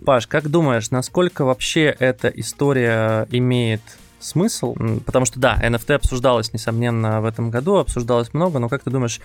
Паш, 0.05 0.27
как 0.27 0.49
думаешь, 0.49 0.91
насколько 0.91 1.45
вообще 1.45 1.95
эта 1.99 2.29
история 2.29 3.27
имеет 3.31 3.83
смысл? 4.21 4.75
Потому 5.05 5.27
что, 5.27 5.39
да, 5.39 5.59
NFT 5.63 5.95
обсуждалось, 5.95 6.53
несомненно, 6.53 7.21
в 7.21 7.25
этом 7.25 7.51
году, 7.51 7.77
обсуждалось 7.77 8.33
много, 8.33 8.59
но 8.59 8.69
как 8.69 8.83
ты 8.85 8.91
думаешь, 8.91 9.21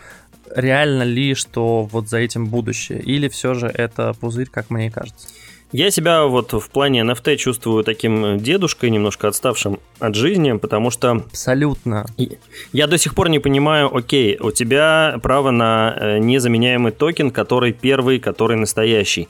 реально 0.54 1.04
ли, 1.04 1.36
что 1.36 1.84
вот 1.84 2.10
за 2.10 2.18
этим 2.18 2.48
будущее? 2.48 3.00
Или 3.02 3.30
все 3.30 3.54
же 3.54 3.68
это 3.68 4.14
пузырь, 4.14 4.50
как 4.50 4.70
мне 4.70 4.92
кажется? 4.92 5.28
Я 5.72 5.92
себя 5.92 6.26
вот 6.26 6.54
в 6.54 6.70
плане 6.70 7.02
NFT 7.02 7.36
чувствую 7.36 7.84
таким 7.84 8.38
дедушкой, 8.40 8.90
немножко 8.90 9.28
отставшим 9.28 9.80
от 10.00 10.16
жизни, 10.16 10.54
потому 10.54 10.92
что... 10.92 11.12
Абсолютно. 11.12 12.06
Я 12.72 12.88
до 12.88 12.98
сих 12.98 13.14
пор 13.14 13.30
не 13.30 13.40
понимаю, 13.40 13.94
окей, 13.94 14.38
у 14.40 14.52
тебя 14.52 15.20
право 15.22 15.52
на 15.52 15.96
э, 16.00 16.18
незаменяемый 16.20 16.94
токен, 16.94 17.32
который 17.32 17.74
первый, 17.74 18.20
который 18.20 18.56
настоящий. 18.56 19.28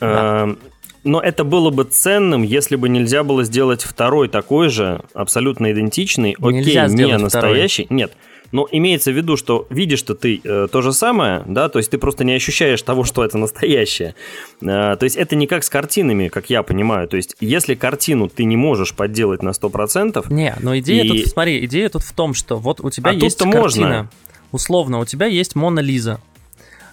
Да. 0.00 0.42
Эм, 0.42 0.58
но 1.02 1.20
это 1.20 1.44
было 1.44 1.70
бы 1.70 1.84
ценным, 1.84 2.42
если 2.42 2.76
бы 2.76 2.90
нельзя 2.90 3.24
было 3.24 3.44
сделать 3.44 3.82
второй 3.82 4.28
такой 4.28 4.68
же, 4.68 5.02
абсолютно 5.14 5.72
идентичный, 5.72 6.36
окей, 6.38 6.76
не 6.88 7.16
настоящий. 7.16 7.84
Второй. 7.84 7.96
Нет, 7.96 8.12
но 8.52 8.66
имеется 8.70 9.12
в 9.12 9.16
виду, 9.16 9.36
что 9.36 9.66
видишь-то 9.70 10.14
ты 10.14 10.40
э, 10.42 10.68
то 10.70 10.82
же 10.82 10.92
самое, 10.92 11.42
да, 11.46 11.68
то 11.68 11.78
есть 11.78 11.90
ты 11.90 11.98
просто 11.98 12.24
не 12.24 12.32
ощущаешь 12.32 12.82
того, 12.82 13.04
что 13.04 13.24
это 13.24 13.38
настоящее. 13.38 14.14
Э, 14.60 14.96
то 14.96 15.04
есть 15.04 15.16
это 15.16 15.36
не 15.36 15.46
как 15.46 15.64
с 15.64 15.68
картинами, 15.70 16.28
как 16.28 16.50
я 16.50 16.62
понимаю. 16.62 17.08
То 17.08 17.16
есть 17.16 17.36
если 17.40 17.74
картину 17.74 18.28
ты 18.28 18.44
не 18.44 18.56
можешь 18.56 18.94
подделать 18.94 19.42
на 19.42 19.50
100%... 19.50 20.32
Не, 20.32 20.56
но 20.60 20.78
идея 20.78 21.04
и... 21.04 21.08
тут, 21.08 21.26
смотри, 21.28 21.64
идея 21.64 21.88
тут 21.88 22.02
в 22.02 22.12
том, 22.12 22.34
что 22.34 22.56
вот 22.56 22.80
у 22.80 22.90
тебя 22.90 23.10
а 23.10 23.14
есть 23.14 23.38
картина. 23.38 23.60
Можно. 23.60 24.10
Условно, 24.52 24.98
у 24.98 25.04
тебя 25.04 25.26
есть 25.26 25.54
Мона 25.54 25.80
Лиза. 25.80 26.20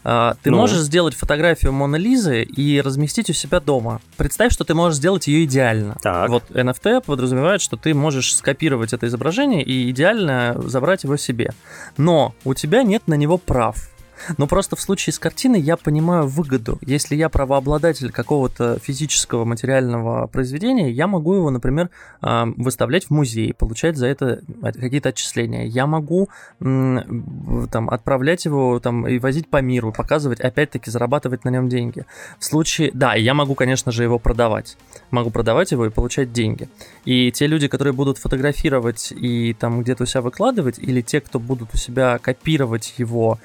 А, 0.09 0.37
ты 0.41 0.51
ну. 0.51 0.57
можешь 0.57 0.79
сделать 0.79 1.13
фотографию 1.15 1.73
Моны 1.73 1.97
Лизы 1.97 2.43
и 2.43 2.79
разместить 2.79 3.29
у 3.29 3.33
себя 3.33 3.59
дома. 3.59 3.99
Представь, 4.15 4.53
что 4.53 4.63
ты 4.63 4.73
можешь 4.73 4.99
сделать 4.99 5.27
ее 5.27 5.43
идеально. 5.43 5.97
Так. 6.01 6.29
Вот 6.29 6.43
NFT 6.49 7.03
подразумевает, 7.05 7.59
что 7.59 7.75
ты 7.75 7.93
можешь 7.93 8.33
скопировать 8.33 8.93
это 8.93 9.05
изображение 9.07 9.63
и 9.63 9.91
идеально 9.91 10.55
забрать 10.63 11.03
его 11.03 11.17
себе. 11.17 11.51
Но 11.97 12.33
у 12.45 12.53
тебя 12.53 12.83
нет 12.83 13.03
на 13.07 13.15
него 13.15 13.37
прав. 13.37 13.89
Но 14.37 14.47
просто 14.47 14.75
в 14.75 14.81
случае 14.81 15.13
с 15.13 15.19
картиной 15.19 15.59
я 15.59 15.77
понимаю 15.77 16.27
выгоду. 16.27 16.77
Если 16.81 17.15
я 17.15 17.29
правообладатель 17.29 18.11
какого-то 18.11 18.79
физического 18.79 19.45
материального 19.45 20.27
произведения, 20.27 20.91
я 20.91 21.07
могу 21.07 21.35
его, 21.35 21.49
например, 21.49 21.89
выставлять 22.21 23.05
в 23.05 23.09
музей, 23.11 23.53
получать 23.53 23.97
за 23.97 24.07
это 24.07 24.41
какие-то 24.61 25.09
отчисления. 25.09 25.65
Я 25.65 25.87
могу 25.87 26.29
там, 26.59 27.89
отправлять 27.89 28.45
его 28.45 28.79
там, 28.79 29.07
и 29.07 29.19
возить 29.19 29.49
по 29.49 29.61
миру, 29.61 29.91
показывать, 29.91 30.39
опять-таки 30.39 30.91
зарабатывать 30.91 31.45
на 31.45 31.49
нем 31.49 31.69
деньги. 31.69 32.05
В 32.39 32.45
случае, 32.45 32.91
да, 32.93 33.15
я 33.15 33.33
могу, 33.33 33.55
конечно 33.55 33.91
же, 33.91 34.03
его 34.03 34.19
продавать. 34.19 34.77
Могу 35.11 35.29
продавать 35.29 35.71
его 35.71 35.85
и 35.85 35.89
получать 35.89 36.33
деньги. 36.33 36.69
И 37.05 37.31
те 37.31 37.47
люди, 37.47 37.67
которые 37.67 37.93
будут 37.93 38.17
фотографировать 38.17 39.11
и 39.11 39.53
там 39.53 39.81
где-то 39.81 40.03
у 40.03 40.05
себя 40.05 40.21
выкладывать, 40.21 40.79
или 40.79 41.01
те, 41.01 41.21
кто 41.21 41.39
будут 41.39 41.69
у 41.73 41.77
себя 41.77 42.17
копировать 42.17 42.93
его 42.97 43.39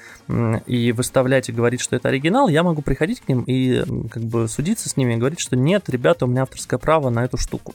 и 0.65 0.91
выставлять 0.91 1.49
и 1.49 1.51
говорить, 1.51 1.81
что 1.81 1.95
это 1.95 2.09
оригинал, 2.09 2.47
я 2.47 2.63
могу 2.63 2.81
приходить 2.81 3.21
к 3.21 3.27
ним 3.27 3.43
и 3.43 3.83
как 4.09 4.23
бы 4.23 4.47
судиться 4.47 4.89
с 4.89 4.97
ними 4.97 5.13
и 5.13 5.17
говорить, 5.17 5.39
что 5.39 5.55
нет, 5.55 5.89
ребята, 5.89 6.25
у 6.25 6.27
меня 6.27 6.43
авторское 6.43 6.79
право 6.79 7.09
на 7.09 7.23
эту 7.23 7.37
штуку. 7.37 7.73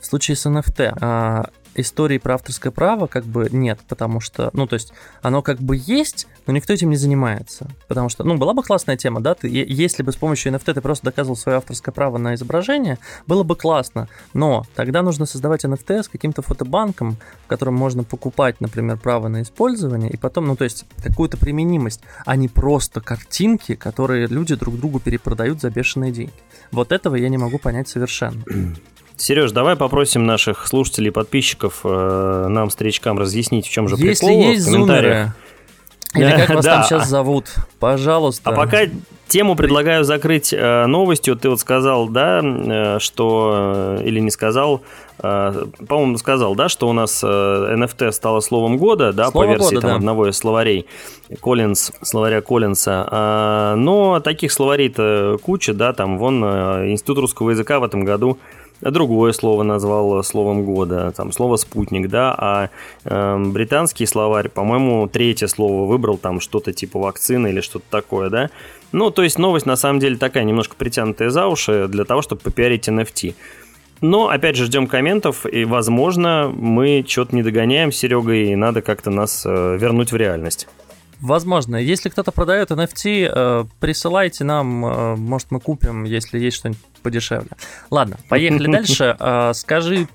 В 0.00 0.06
случае 0.06 0.36
с 0.36 0.46
NFT 0.46 1.50
истории 1.74 2.18
про 2.18 2.34
авторское 2.34 2.72
право 2.72 3.06
как 3.06 3.24
бы 3.24 3.48
нет, 3.50 3.80
потому 3.88 4.20
что, 4.20 4.50
ну, 4.52 4.66
то 4.66 4.74
есть, 4.74 4.92
оно 5.22 5.42
как 5.42 5.60
бы 5.60 5.76
есть, 5.76 6.26
но 6.46 6.52
никто 6.52 6.72
этим 6.72 6.90
не 6.90 6.96
занимается. 6.96 7.68
Потому 7.88 8.08
что, 8.08 8.24
ну, 8.24 8.36
была 8.36 8.54
бы 8.54 8.62
классная 8.62 8.96
тема, 8.96 9.20
да, 9.20 9.34
ты, 9.34 9.48
если 9.48 10.02
бы 10.02 10.12
с 10.12 10.16
помощью 10.16 10.52
NFT 10.52 10.74
ты 10.74 10.80
просто 10.80 11.06
доказывал 11.06 11.36
свое 11.36 11.58
авторское 11.58 11.92
право 11.92 12.18
на 12.18 12.34
изображение, 12.34 12.98
было 13.26 13.42
бы 13.42 13.56
классно, 13.56 14.08
но 14.34 14.64
тогда 14.74 15.02
нужно 15.02 15.26
создавать 15.26 15.64
NFT 15.64 16.02
с 16.02 16.08
каким-то 16.08 16.42
фотобанком, 16.42 17.16
в 17.44 17.46
котором 17.46 17.74
можно 17.74 18.04
покупать, 18.04 18.60
например, 18.60 18.98
право 18.98 19.28
на 19.28 19.42
использование, 19.42 20.10
и 20.10 20.16
потом, 20.16 20.46
ну, 20.46 20.56
то 20.56 20.64
есть, 20.64 20.84
какую-то 21.02 21.36
применимость, 21.36 22.00
а 22.24 22.36
не 22.36 22.48
просто 22.48 23.00
картинки, 23.00 23.74
которые 23.74 24.26
люди 24.26 24.54
друг 24.54 24.76
другу 24.76 25.00
перепродают 25.00 25.60
за 25.60 25.70
бешеные 25.70 26.12
деньги. 26.12 26.32
Вот 26.70 26.92
этого 26.92 27.16
я 27.16 27.28
не 27.28 27.38
могу 27.38 27.58
понять 27.58 27.88
совершенно. 27.88 28.42
Сереж, 29.22 29.52
давай 29.52 29.76
попросим 29.76 30.26
наших 30.26 30.66
слушателей 30.66 31.08
и 31.08 31.10
подписчиков 31.12 31.82
э, 31.84 32.46
нам, 32.48 32.70
старичкам, 32.70 33.20
разъяснить, 33.20 33.68
в 33.68 33.70
чем 33.70 33.86
же 33.86 33.94
Если 33.94 34.26
прикол 34.26 34.50
есть 34.50 34.66
в. 34.66 34.70
Зумеры, 34.72 35.32
или 36.16 36.30
как 36.32 36.48
вас 36.48 36.64
да. 36.64 36.74
там 36.74 36.84
сейчас 36.84 37.08
зовут, 37.08 37.46
пожалуйста. 37.78 38.50
А 38.50 38.52
пока 38.52 38.80
тему 39.28 39.54
предлагаю 39.54 40.02
закрыть 40.02 40.52
э, 40.52 40.86
новостью. 40.86 41.36
Ты 41.36 41.50
вот 41.50 41.60
сказал, 41.60 42.08
да, 42.08 42.40
э, 42.42 42.98
что... 42.98 43.98
Э, 44.00 44.02
или 44.04 44.18
не 44.18 44.32
сказал, 44.32 44.82
э, 45.22 45.66
по-моему, 45.86 46.18
сказал, 46.18 46.56
да, 46.56 46.68
что 46.68 46.88
у 46.88 46.92
нас 46.92 47.22
э, 47.22 47.26
NFT 47.26 48.10
стало 48.10 48.40
словом 48.40 48.76
года, 48.76 49.12
да, 49.12 49.30
Слово 49.30 49.44
по 49.44 49.48
версии 49.48 49.74
года, 49.76 49.80
там, 49.82 49.90
да. 49.90 49.96
одного 49.98 50.28
из 50.28 50.36
словарей, 50.36 50.86
Коллинз, 51.40 51.92
словаря 52.02 52.40
Коллинса. 52.40 53.06
А, 53.08 53.76
но 53.76 54.18
таких 54.18 54.50
словарей-то 54.50 55.38
куча, 55.40 55.74
да, 55.74 55.92
там, 55.92 56.18
вон, 56.18 56.42
э, 56.44 56.90
Институт 56.90 57.18
русского 57.18 57.50
языка 57.50 57.78
в 57.78 57.84
этом 57.84 58.04
году 58.04 58.38
другое 58.90 59.32
слово 59.32 59.62
назвал 59.62 60.22
словом 60.24 60.64
года, 60.64 61.12
там 61.16 61.32
слово 61.32 61.56
спутник, 61.56 62.08
да, 62.08 62.34
а 62.36 62.68
э, 63.04 63.38
британский 63.38 64.06
словарь, 64.06 64.48
по-моему, 64.48 65.08
третье 65.08 65.46
слово 65.46 65.86
выбрал, 65.86 66.18
там 66.18 66.40
что-то 66.40 66.72
типа 66.72 66.98
вакцина 66.98 67.46
или 67.46 67.60
что-то 67.60 67.84
такое, 67.90 68.28
да. 68.30 68.50
Ну, 68.92 69.10
то 69.10 69.22
есть 69.22 69.38
новость 69.38 69.66
на 69.66 69.76
самом 69.76 70.00
деле 70.00 70.16
такая 70.16 70.44
немножко 70.44 70.76
притянутая 70.76 71.30
за 71.30 71.46
уши 71.46 71.86
для 71.88 72.04
того, 72.04 72.22
чтобы 72.22 72.42
попиарить 72.42 72.88
NFT. 72.88 73.34
Но, 74.02 74.28
опять 74.28 74.56
же, 74.56 74.64
ждем 74.64 74.88
комментов, 74.88 75.46
и, 75.46 75.64
возможно, 75.64 76.52
мы 76.52 77.04
что-то 77.06 77.36
не 77.36 77.42
догоняем 77.44 77.92
с 77.92 77.96
Серегой, 77.96 78.50
и 78.50 78.56
надо 78.56 78.82
как-то 78.82 79.10
нас 79.10 79.44
э, 79.46 79.78
вернуть 79.80 80.10
в 80.10 80.16
реальность. 80.16 80.66
Возможно. 81.20 81.76
Если 81.76 82.08
кто-то 82.08 82.32
продает 82.32 82.72
NFT, 82.72 83.30
э, 83.32 83.64
присылайте 83.78 84.42
нам, 84.42 84.84
э, 84.84 85.14
может, 85.14 85.52
мы 85.52 85.60
купим, 85.60 86.02
если 86.02 86.40
есть 86.40 86.56
что-нибудь 86.56 86.80
подешевле. 87.02 87.50
Ладно, 87.90 88.16
поехали 88.28 88.66
дальше. 88.72 89.16
Э, 89.18 89.52
скажи, 89.54 90.08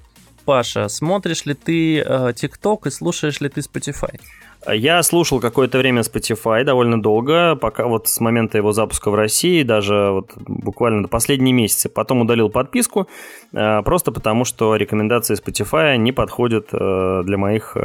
Паша, 0.46 0.88
смотришь 0.88 1.46
ли 1.46 1.54
ты 1.54 2.00
TikTok 2.00 2.88
и 2.88 2.90
слушаешь 2.90 3.42
ли 3.42 3.50
ты 3.50 3.60
Spotify? 3.62 4.18
Я 4.66 5.04
слушал 5.04 5.40
какое-то 5.40 5.78
время 5.78 6.02
Spotify 6.02 6.64
довольно 6.64 7.02
долго, 7.02 7.56
пока 7.56 7.86
вот 7.86 8.08
с 8.08 8.20
момента 8.20 8.58
его 8.58 8.72
запуска 8.72 9.12
в 9.12 9.16
России, 9.16 9.64
даже 9.64 10.12
вот 10.12 10.32
буквально 10.38 11.04
до 11.04 11.10
последние 11.10 11.54
месяцы. 11.54 11.90
Потом 11.90 12.22
удалил 12.22 12.50
подписку, 12.50 13.08
просто 13.52 14.12
потому 14.12 14.46
что 14.46 14.76
рекомендации 14.76 15.36
Spotify 15.36 15.98
не 15.98 16.12
подходят 16.12 16.70
для 16.72 17.38
моих 17.38 17.78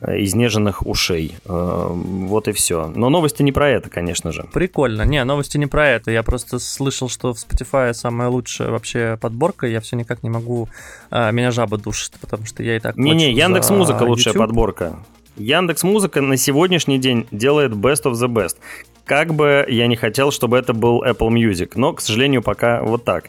изнеженных 0.00 0.86
ушей. 0.86 1.36
Э, 1.44 1.86
вот 1.90 2.48
и 2.48 2.52
все. 2.52 2.88
Но 2.94 3.10
новости 3.10 3.42
не 3.42 3.52
про 3.52 3.70
это, 3.70 3.88
конечно 3.88 4.32
же. 4.32 4.46
Прикольно. 4.52 5.02
Не, 5.02 5.24
новости 5.24 5.56
не 5.56 5.66
про 5.66 5.88
это. 5.88 6.10
Я 6.10 6.22
просто 6.22 6.58
слышал, 6.58 7.08
что 7.08 7.32
в 7.32 7.36
Spotify 7.36 7.92
самая 7.94 8.28
лучшая 8.28 8.70
вообще 8.70 9.18
подборка. 9.20 9.66
Я 9.66 9.80
все 9.80 9.96
никак 9.96 10.22
не 10.22 10.30
могу... 10.30 10.68
А, 11.10 11.30
меня 11.30 11.50
жаба 11.50 11.78
душит, 11.78 12.14
потому 12.20 12.44
что 12.46 12.62
я 12.62 12.76
и 12.76 12.80
так 12.80 12.96
Не-не, 12.96 13.32
Яндекс 13.32 13.70
Музыка 13.70 14.02
лучшая 14.02 14.34
подборка. 14.34 14.98
Яндекс 15.36 15.82
Музыка 15.82 16.20
на 16.20 16.36
сегодняшний 16.36 16.98
день 16.98 17.26
делает 17.30 17.72
best 17.72 18.04
of 18.04 18.12
the 18.12 18.28
best. 18.28 18.56
Как 19.04 19.34
бы 19.34 19.66
я 19.68 19.86
не 19.86 19.96
хотел, 19.96 20.30
чтобы 20.30 20.56
это 20.56 20.72
был 20.72 21.04
Apple 21.04 21.28
Music, 21.28 21.72
но, 21.74 21.92
к 21.92 22.00
сожалению, 22.00 22.42
пока 22.42 22.82
вот 22.82 23.04
так. 23.04 23.26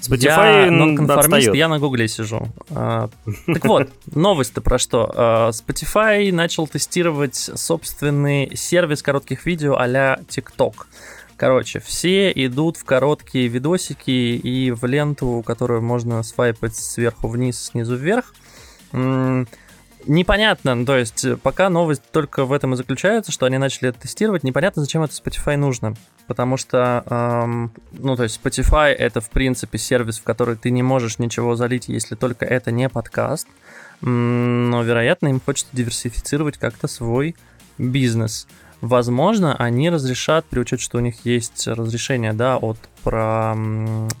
Spotify 0.00 0.70
я 0.70 1.14
отстает. 1.14 1.54
я 1.54 1.68
на 1.68 1.78
Гугле 1.78 2.06
сижу. 2.06 2.48
А, 2.70 3.08
так 3.46 3.64
вот, 3.64 3.90
новость-то 4.14 4.60
про 4.60 4.78
что? 4.78 5.12
А, 5.14 5.50
Spotify 5.50 6.32
начал 6.32 6.68
тестировать 6.68 7.34
собственный 7.34 8.56
сервис 8.56 9.02
коротких 9.02 9.46
видео 9.46 9.76
а-ля 9.76 10.20
TikTok. 10.28 10.74
Короче, 11.36 11.80
все 11.80 12.30
идут 12.30 12.76
в 12.76 12.84
короткие 12.84 13.48
видосики 13.48 14.10
и 14.10 14.70
в 14.70 14.84
ленту, 14.86 15.42
которую 15.44 15.82
можно 15.82 16.22
свайпать 16.22 16.76
сверху 16.76 17.28
вниз, 17.28 17.62
снизу 17.62 17.96
вверх 17.96 18.32
непонятно, 20.06 20.74
ну, 20.74 20.84
то 20.84 20.96
есть 20.96 21.26
пока 21.42 21.68
новость 21.68 22.02
только 22.12 22.44
в 22.44 22.52
этом 22.52 22.74
и 22.74 22.76
заключается, 22.76 23.32
что 23.32 23.46
они 23.46 23.58
начали 23.58 23.90
это 23.90 24.00
тестировать, 24.00 24.44
непонятно, 24.44 24.82
зачем 24.82 25.02
это 25.02 25.12
Spotify 25.12 25.56
нужно. 25.56 25.94
Потому 26.26 26.56
что, 26.56 27.04
эм, 27.08 27.72
ну, 27.92 28.16
то 28.16 28.24
есть 28.24 28.40
Spotify 28.42 28.88
это, 28.92 29.20
в 29.20 29.30
принципе, 29.30 29.78
сервис, 29.78 30.18
в 30.18 30.24
который 30.24 30.56
ты 30.56 30.70
не 30.70 30.82
можешь 30.82 31.18
ничего 31.18 31.54
залить, 31.54 31.88
если 31.88 32.14
только 32.14 32.44
это 32.44 32.70
не 32.70 32.88
подкаст. 32.88 33.46
Но, 34.00 34.82
вероятно, 34.82 35.28
им 35.28 35.40
хочется 35.40 35.74
диверсифицировать 35.74 36.58
как-то 36.58 36.88
свой 36.88 37.36
бизнес. 37.78 38.46
Возможно, 38.80 39.56
они 39.56 39.88
разрешат, 39.88 40.44
при 40.44 40.60
учете, 40.60 40.82
что 40.82 40.98
у 40.98 41.00
них 41.00 41.24
есть 41.24 41.66
разрешение 41.66 42.32
да, 42.32 42.56
от 42.58 42.78
про 43.02 43.54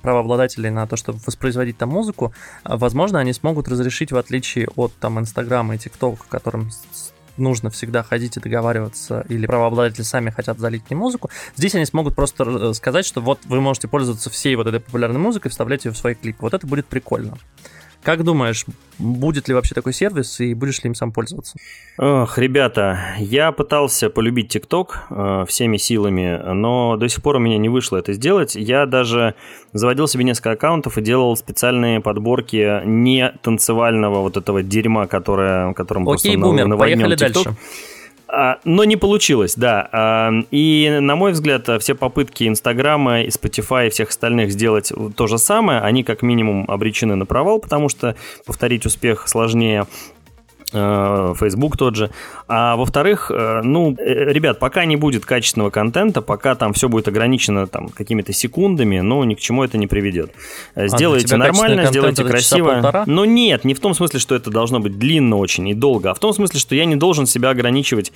правообладателей 0.02 0.70
на 0.70 0.86
то, 0.86 0.96
чтобы 0.96 1.18
воспроизводить 1.26 1.76
там 1.76 1.90
музыку, 1.90 2.32
возможно, 2.64 3.18
они 3.18 3.32
смогут 3.32 3.68
разрешить, 3.68 4.12
в 4.12 4.16
отличие 4.16 4.68
от 4.76 4.94
там 4.94 5.18
Инстаграма 5.18 5.74
и 5.74 5.78
ТикТока, 5.78 6.24
которым 6.28 6.70
нужно 7.36 7.70
всегда 7.70 8.02
ходить 8.02 8.36
и 8.36 8.40
договариваться, 8.40 9.24
или 9.28 9.46
правообладатели 9.46 10.02
сами 10.02 10.30
хотят 10.30 10.58
залить 10.58 10.88
не 10.90 10.96
музыку, 10.96 11.30
здесь 11.56 11.74
они 11.74 11.84
смогут 11.84 12.14
просто 12.14 12.44
э, 12.44 12.74
сказать, 12.74 13.04
что 13.04 13.20
вот 13.20 13.40
вы 13.44 13.60
можете 13.60 13.88
пользоваться 13.88 14.30
всей 14.30 14.56
вот 14.56 14.66
этой 14.66 14.80
популярной 14.80 15.18
музыкой, 15.18 15.50
вставлять 15.50 15.84
ее 15.84 15.92
в 15.92 15.98
свои 15.98 16.14
клипы. 16.14 16.38
Вот 16.40 16.54
это 16.54 16.66
будет 16.66 16.86
прикольно. 16.86 17.36
Как 18.06 18.22
думаешь, 18.22 18.64
будет 19.00 19.48
ли 19.48 19.54
вообще 19.54 19.74
такой 19.74 19.92
сервис 19.92 20.38
и 20.38 20.54
будешь 20.54 20.80
ли 20.84 20.86
им 20.86 20.94
сам 20.94 21.10
пользоваться? 21.10 21.58
Ох, 21.98 22.38
ребята, 22.38 23.00
я 23.18 23.50
пытался 23.50 24.10
полюбить 24.10 24.48
ТикТок 24.48 25.06
э, 25.10 25.44
всеми 25.48 25.76
силами, 25.76 26.40
но 26.52 26.96
до 26.96 27.08
сих 27.08 27.20
пор 27.20 27.34
у 27.34 27.38
меня 27.40 27.58
не 27.58 27.68
вышло 27.68 27.96
это 27.96 28.12
сделать. 28.12 28.54
Я 28.54 28.86
даже 28.86 29.34
заводил 29.72 30.06
себе 30.06 30.22
несколько 30.22 30.52
аккаунтов 30.52 30.98
и 30.98 31.02
делал 31.02 31.36
специальные 31.36 32.00
подборки 32.00 32.80
не 32.84 33.34
танцевального 33.42 34.20
вот 34.20 34.36
этого 34.36 34.62
дерьма, 34.62 35.08
которое, 35.08 35.72
которым 35.72 36.08
Окей, 36.08 36.36
просто 36.36 36.38
бумер, 36.38 36.78
поехали 36.78 37.16
TikTok. 37.16 37.32
дальше. 37.32 37.56
А, 38.28 38.58
но 38.64 38.84
не 38.84 38.96
получилось, 38.96 39.54
да. 39.56 39.88
А, 39.92 40.32
и, 40.50 40.98
на 41.00 41.16
мой 41.16 41.32
взгляд, 41.32 41.68
все 41.80 41.94
попытки 41.94 42.48
Инстаграма 42.48 43.22
и 43.22 43.28
Spotify 43.28 43.86
и 43.86 43.90
всех 43.90 44.08
остальных 44.08 44.50
сделать 44.50 44.92
то 45.16 45.26
же 45.26 45.38
самое, 45.38 45.80
они 45.80 46.02
как 46.02 46.22
минимум 46.22 46.64
обречены 46.68 47.14
на 47.14 47.26
провал, 47.26 47.60
потому 47.60 47.88
что 47.88 48.16
повторить 48.44 48.84
успех 48.84 49.28
сложнее. 49.28 49.86
Э, 50.72 51.34
Facebook 51.38 51.76
тот 51.76 51.94
же. 51.94 52.10
А 52.48 52.74
во-вторых, 52.76 53.30
э, 53.32 53.60
ну, 53.62 53.96
э, 53.98 54.32
ребят, 54.32 54.58
пока 54.58 54.84
не 54.84 54.96
будет 54.96 55.24
качественного 55.24 55.70
контента, 55.70 56.22
пока 56.22 56.56
там 56.56 56.72
все 56.72 56.88
будет 56.88 57.06
ограничено 57.06 57.68
там 57.68 57.88
какими-то 57.88 58.32
секундами, 58.32 58.98
ну, 58.98 59.22
ни 59.22 59.34
к 59.34 59.40
чему 59.40 59.62
это 59.62 59.78
не 59.78 59.86
приведет. 59.86 60.32
А, 60.74 60.88
сделайте 60.88 61.36
а 61.36 61.38
нормально, 61.38 61.86
сделайте 61.86 62.24
красиво. 62.24 63.04
Но 63.06 63.24
нет, 63.24 63.64
не 63.64 63.74
в 63.74 63.80
том 63.80 63.94
смысле, 63.94 64.18
что 64.18 64.34
это 64.34 64.50
должно 64.50 64.80
быть 64.80 64.98
длинно 64.98 65.36
очень 65.36 65.68
и 65.68 65.74
долго, 65.74 66.10
а 66.10 66.14
в 66.14 66.18
том 66.18 66.32
смысле, 66.32 66.58
что 66.58 66.74
я 66.74 66.84
не 66.84 66.96
должен 66.96 67.26
себя 67.26 67.50
ограничивать 67.50 68.12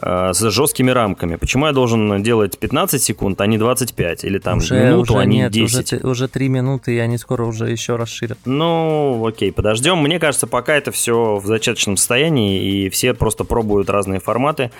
с 0.00 0.50
жесткими 0.50 0.90
рамками. 0.90 1.36
Почему 1.36 1.66
я 1.66 1.72
должен 1.72 2.22
делать 2.22 2.58
15 2.58 3.02
секунд, 3.02 3.40
а 3.40 3.46
не 3.46 3.58
25? 3.58 4.24
Или 4.24 4.38
там 4.38 4.58
уже, 4.58 4.74
минуту, 4.74 5.14
уже 5.14 5.22
а 5.22 5.24
не 5.24 5.38
нет, 5.38 5.52
10? 5.52 5.92
Уже, 5.92 6.06
уже 6.06 6.28
3 6.28 6.48
минуты, 6.48 6.94
и 6.94 6.98
они 6.98 7.18
скоро 7.18 7.44
уже 7.44 7.70
еще 7.70 7.96
расширят. 7.96 8.38
Ну, 8.44 9.26
окей, 9.26 9.52
подождем. 9.52 9.98
Мне 9.98 10.18
кажется, 10.18 10.46
пока 10.46 10.76
это 10.76 10.92
все 10.92 11.36
в 11.36 11.46
зачаточном 11.46 11.96
состоянии, 11.96 12.84
и 12.84 12.88
все 12.90 13.14
просто 13.14 13.44
пробуют 13.44 13.90
разные 13.90 14.20
форматы 14.20 14.70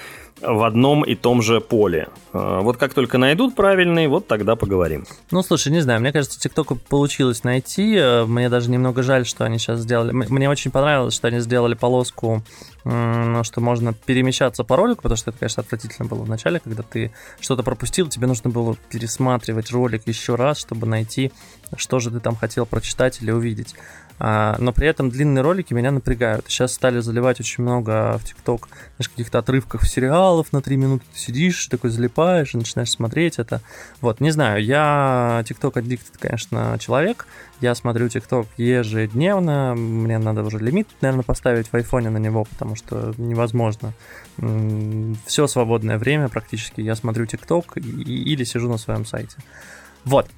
в 0.40 0.62
одном 0.62 1.02
и 1.02 1.14
том 1.14 1.42
же 1.42 1.60
поле. 1.60 2.08
Э, 2.32 2.60
вот 2.62 2.76
как 2.76 2.94
только 2.94 3.18
найдут 3.18 3.54
правильный, 3.54 4.06
вот 4.06 4.26
тогда 4.26 4.56
поговорим. 4.56 5.04
Ну, 5.30 5.42
слушай, 5.42 5.72
не 5.72 5.80
знаю, 5.80 6.00
мне 6.00 6.12
кажется, 6.12 6.38
ТикТоку 6.38 6.76
получилось 6.76 7.44
найти. 7.44 7.96
Э, 7.96 8.24
мне 8.24 8.48
даже 8.48 8.70
немного 8.70 9.02
жаль, 9.02 9.26
что 9.26 9.44
они 9.44 9.58
сейчас 9.58 9.80
сделали. 9.80 10.12
Мне 10.12 10.48
очень 10.48 10.70
понравилось, 10.70 11.14
что 11.14 11.28
они 11.28 11.40
сделали 11.40 11.74
полоску, 11.74 12.42
что 12.88 13.60
можно 13.60 13.92
перемещаться 13.92 14.64
по 14.64 14.76
ролику, 14.76 15.02
потому 15.02 15.16
что 15.16 15.30
это, 15.30 15.40
конечно, 15.40 15.62
отвратительно 15.62 16.08
было 16.08 16.22
в 16.22 16.28
начале, 16.28 16.58
когда 16.60 16.82
ты 16.82 17.12
что-то 17.38 17.62
пропустил, 17.62 18.08
тебе 18.08 18.26
нужно 18.26 18.48
было 18.50 18.76
пересматривать 18.88 19.70
ролик 19.70 20.06
еще 20.06 20.36
раз, 20.36 20.58
чтобы 20.58 20.86
найти, 20.86 21.30
что 21.76 21.98
же 21.98 22.10
ты 22.10 22.20
там 22.20 22.34
хотел 22.34 22.64
прочитать 22.64 23.20
или 23.20 23.30
увидеть. 23.30 23.74
А, 24.18 24.56
но 24.58 24.72
при 24.72 24.88
этом 24.88 25.10
длинные 25.10 25.42
ролики 25.42 25.72
меня 25.72 25.90
напрягают. 25.90 26.44
Сейчас 26.48 26.72
стали 26.72 27.00
заливать 27.00 27.40
очень 27.40 27.62
много 27.62 28.18
в 28.18 28.24
ТикТок, 28.24 28.68
знаешь, 28.96 29.08
каких-то 29.08 29.38
отрывков 29.38 29.88
сериалов 29.88 30.52
на 30.52 30.60
3 30.60 30.76
минуты. 30.76 31.04
Ты 31.12 31.18
сидишь, 31.18 31.66
такой 31.66 31.90
залипаешь 31.90 32.54
и 32.54 32.58
начинаешь 32.58 32.90
смотреть 32.90 33.38
это. 33.38 33.60
Вот, 34.00 34.20
не 34.20 34.30
знаю, 34.30 34.62
я 34.64 35.42
ТикТок 35.46 35.76
аддикт, 35.76 36.18
конечно, 36.18 36.76
человек. 36.80 37.26
Я 37.60 37.74
смотрю 37.74 38.08
ТикТок 38.08 38.46
ежедневно. 38.56 39.74
Мне 39.74 40.18
надо 40.18 40.42
уже 40.42 40.58
лимит, 40.58 40.88
наверное, 41.00 41.24
поставить 41.24 41.68
в 41.68 41.74
айфоне 41.74 42.10
на 42.10 42.18
него, 42.18 42.44
потому 42.44 42.76
что 42.76 43.14
невозможно. 43.18 43.92
Все 45.26 45.46
свободное 45.46 45.98
время 45.98 46.28
практически 46.28 46.80
я 46.80 46.94
смотрю 46.94 47.26
ТикТок 47.26 47.76
или 47.76 48.44
сижу 48.44 48.68
на 48.68 48.78
своем 48.78 49.04
сайте. 49.04 49.36
Вот. 50.04 50.28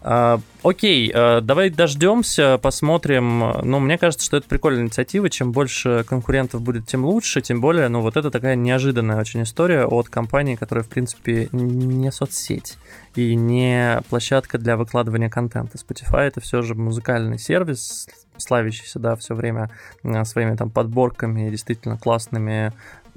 А, 0.00 0.40
окей, 0.62 1.10
а, 1.12 1.40
давай 1.40 1.70
дождемся, 1.70 2.58
посмотрим. 2.62 3.40
Ну, 3.62 3.80
мне 3.80 3.98
кажется, 3.98 4.24
что 4.24 4.36
это 4.36 4.48
прикольная 4.48 4.82
инициатива. 4.82 5.28
Чем 5.28 5.52
больше 5.52 6.04
конкурентов 6.08 6.62
будет, 6.62 6.86
тем 6.86 7.04
лучше. 7.04 7.40
Тем 7.40 7.60
более, 7.60 7.88
ну, 7.88 8.00
вот 8.00 8.16
это 8.16 8.30
такая 8.30 8.54
неожиданная 8.54 9.20
очень 9.20 9.42
история 9.42 9.84
от 9.84 10.08
компании, 10.08 10.54
которая, 10.54 10.84
в 10.84 10.88
принципе, 10.88 11.48
не 11.52 12.12
соцсеть 12.12 12.78
и 13.14 13.34
не 13.34 14.00
площадка 14.08 14.58
для 14.58 14.76
выкладывания 14.76 15.28
контента. 15.28 15.76
Spotify 15.78 16.28
это 16.28 16.40
все 16.40 16.62
же 16.62 16.74
музыкальный 16.74 17.38
сервис, 17.38 18.08
славящийся, 18.36 19.00
да, 19.00 19.16
все 19.16 19.34
время 19.34 19.70
а, 20.04 20.24
своими 20.24 20.54
там 20.54 20.70
подборками, 20.70 21.50
действительно 21.50 21.98
классными 21.98 22.72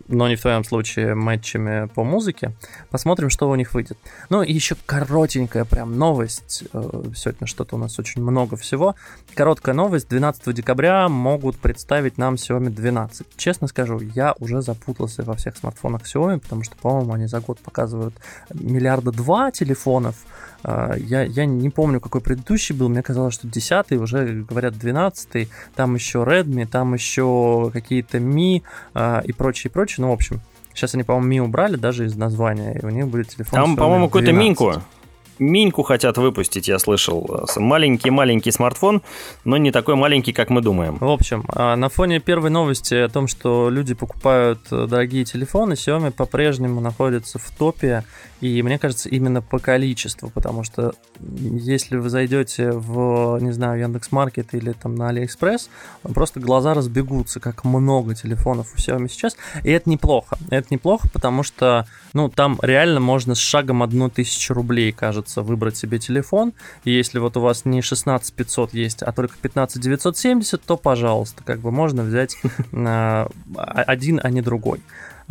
но 0.08 0.28
не 0.28 0.36
в 0.36 0.42
твоем 0.42 0.64
случае 0.64 1.16
матчами 1.16 1.88
по 1.88 2.04
музыке. 2.04 2.54
Посмотрим, 2.90 3.30
что 3.30 3.50
у 3.50 3.56
них 3.56 3.74
выйдет. 3.74 3.98
Ну 4.30 4.42
и 4.42 4.52
еще 4.52 4.76
коротенькая 4.86 5.66
прям 5.66 5.98
новость. 5.98 6.64
Э, 6.74 7.04
сегодня 7.16 7.48
что-то 7.48 7.76
у 7.76 7.80
нас 7.80 8.00
очень 8.00 8.22
много 8.22 8.58
всего. 8.58 8.96
Короткая 9.34 9.76
новость. 9.76 10.10
12 10.10 10.54
декабря 10.54 11.10
могут 11.10 11.58
представить 11.58 12.18
нам 12.18 12.36
Xiaomi 12.36 12.70
12. 12.70 13.28
Честно 13.38 13.68
скажу, 13.68 14.00
я 14.00 14.36
уже 14.40 14.62
запутался 14.62 15.24
во 15.24 15.36
всех 15.36 15.58
смартфонах 15.58 16.04
Xiaomi, 16.04 16.40
потому 16.40 16.64
что, 16.64 16.76
по-моему, 16.78 17.14
они 17.14 17.28
за 17.28 17.40
год 17.40 17.60
показывают 17.60 18.16
миллиарда 18.54 19.12
два 19.12 19.52
телефонов. 19.52 20.16
Э, 20.64 20.94
я, 20.98 21.24
я 21.24 21.46
не 21.46 21.70
помню, 21.70 22.00
какой 22.00 22.22
предыдущий 22.22 22.76
был. 22.76 22.90
Мне 22.90 23.02
казалось, 23.02 23.34
что 23.34 23.48
10 23.48 23.92
уже 23.94 24.46
говорят 24.48 24.78
12 24.78 25.50
Там 25.76 25.96
еще 25.96 26.20
Redmi, 26.20 26.66
там 26.66 26.94
еще 26.94 27.70
какие-то 27.74 28.18
Mi 28.18 28.62
э, 28.94 29.22
и 29.26 29.34
прочее, 29.34 29.72
прочее. 29.72 30.06
Ну, 30.06 30.12
в 30.12 30.14
общем, 30.14 30.42
сейчас 30.74 30.94
они, 30.94 31.04
по-моему, 31.04 31.28
Ми 31.28 31.42
убрали 31.42 31.76
даже 31.76 32.06
из 32.06 32.16
названия, 32.16 32.80
и 32.82 32.86
у 32.86 32.90
них 32.90 33.08
будет 33.08 33.30
телефон. 33.30 33.60
Там, 33.60 33.76
по-моему, 33.76 34.08
какой-то 34.08 34.32
Минку. 34.32 34.74
Миньку 35.42 35.82
хотят 35.82 36.20
выпустить, 36.20 36.68
я 36.68 36.78
слышал. 36.78 37.48
Маленький-маленький 37.56 38.52
смартфон, 38.52 39.02
но 39.44 39.58
не 39.58 39.72
такой 39.72 39.96
маленький, 39.96 40.34
как 40.34 40.52
мы 40.52 40.62
думаем. 40.62 41.00
В 41.00 41.10
общем, 41.10 41.44
а, 41.48 41.76
на 41.76 41.90
фоне 41.90 42.20
первой 42.20 42.52
новости 42.52 42.94
о 42.94 43.10
том, 43.10 43.28
что 43.28 43.72
люди 43.72 43.96
покупают 43.96 44.60
э, 44.70 44.86
дорогие 44.88 45.26
телефоны, 45.26 45.74
Xiaomi 45.74 46.12
по-прежнему 46.12 46.80
находится 46.80 47.40
в 47.40 47.50
топе 47.58 48.04
и 48.42 48.64
мне 48.64 48.80
кажется, 48.80 49.08
именно 49.08 49.42
по 49.44 49.60
количеству, 49.60 50.32
потому 50.32 50.64
что 50.64 50.94
если 51.20 51.96
вы 51.98 52.10
зайдете 52.10 52.72
в, 52.72 53.38
не 53.40 53.52
знаю, 53.52 53.80
Яндекс.Маркет 53.80 54.56
или 54.56 54.72
там 54.72 54.96
на 54.96 55.10
Алиэкспресс, 55.10 55.70
просто 56.02 56.40
глаза 56.40 56.74
разбегутся, 56.74 57.40
как 57.40 57.64
много 57.64 58.16
телефонов 58.16 58.74
у 58.74 58.78
Xiaomi 58.78 59.10
сейчас. 59.10 59.38
И 59.64 59.70
это 59.70 59.88
неплохо. 59.88 60.40
Это 60.50 60.68
неплохо, 60.72 61.08
потому 61.14 61.44
что, 61.44 61.86
ну, 62.14 62.30
там 62.30 62.58
реально 62.64 63.00
можно 63.00 63.36
с 63.36 63.40
шагом 63.40 63.84
одну 63.84 64.10
тысячу 64.10 64.56
рублей, 64.56 64.92
кажется, 64.92 65.31
выбрать 65.38 65.78
себе 65.78 66.00
телефон. 66.00 66.54
Если 66.84 67.20
вот 67.20 67.38
у 67.38 67.42
вас 67.42 67.66
не 67.66 67.82
16 67.82 68.34
500 68.34 68.74
есть, 68.74 69.04
а 69.04 69.12
только 69.12 69.36
15 69.42 69.82
970, 69.82 70.62
то, 70.62 70.78
пожалуйста, 70.78 71.44
как 71.44 71.60
бы 71.60 71.72
можно 71.72 72.04
взять 72.04 72.38
один, 72.74 74.20
а 74.22 74.30
не 74.30 74.42
другой. 74.42 74.82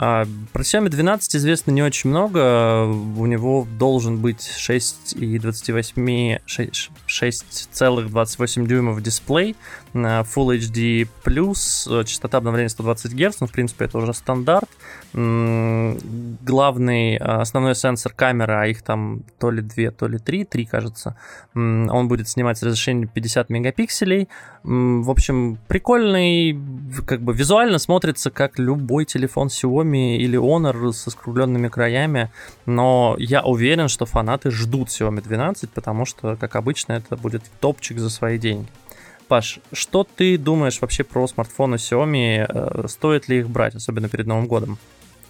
А, 0.03 0.27
про 0.55 0.63
Xiaomi 0.63 0.89
12 0.89 1.37
известно 1.37 1.73
не 1.73 1.83
очень 1.83 2.09
много. 2.09 2.87
У 2.87 3.27
него 3.27 3.69
должен 3.79 4.17
быть 4.17 4.41
6,28 4.41 6.41
6,28 6.47 8.67
дюймов 8.67 9.03
дисплей, 9.03 9.57
Full 9.93 10.59
HD+, 10.59 12.05
частота 12.05 12.39
обновления 12.39 12.69
120 12.69 13.15
Гц, 13.15 13.41
ну, 13.41 13.47
в 13.47 13.53
принципе, 13.53 13.87
это 13.87 13.99
уже 13.99 14.15
стандарт. 14.15 14.69
Главный, 15.13 17.17
а, 17.17 17.41
основной 17.41 17.75
сенсор 17.75 18.13
камеры, 18.13 18.55
а 18.55 18.67
их 18.67 18.83
там 18.83 19.23
то 19.39 19.51
ли 19.51 19.63
2, 19.63 19.91
то 19.91 20.07
ли 20.07 20.19
3, 20.19 20.45
3, 20.45 20.67
кажется, 20.67 21.17
он 21.55 22.09
будет 22.09 22.29
снимать 22.29 22.59
с 22.59 22.63
разрешением 22.63 23.09
50 23.09 23.51
мегапикселей. 23.51 24.29
В 24.63 25.11
общем, 25.11 25.59
прикольный, 25.69 26.59
как 27.07 27.23
бы 27.23 27.33
визуально 27.33 27.79
смотрится 27.79 28.31
как 28.31 28.59
любой 28.59 29.05
телефон 29.05 29.49
Xiaomi 29.49 30.17
или 30.17 30.39
Honor 30.39 30.93
со 30.93 31.11
скругленными 31.11 31.69
краями, 31.69 32.31
но 32.67 33.17
я 33.19 33.43
уверен, 33.43 33.89
что 33.89 34.07
фанаты 34.07 34.51
ждут 34.51 34.89
Xiaomi 34.89 35.23
12, 35.23 35.71
потому 35.71 36.05
что, 36.05 36.37
как 36.37 36.57
обычно, 36.57 36.93
это 36.93 37.17
будет 37.17 37.43
топчик 37.61 37.99
за 37.99 38.11
свои 38.11 38.39
деньги. 38.39 38.69
Паш, 39.31 39.61
что 39.73 40.05
ты 40.17 40.37
думаешь 40.37 40.81
вообще 40.81 41.05
про 41.05 41.25
смартфоны 41.29 41.77
Xiaomi? 41.77 42.47
Э, 42.49 42.89
стоит 42.89 43.29
ли 43.29 43.39
их 43.39 43.49
брать, 43.49 43.77
особенно 43.77 44.09
перед 44.09 44.27
Новым 44.27 44.49
годом? 44.49 44.77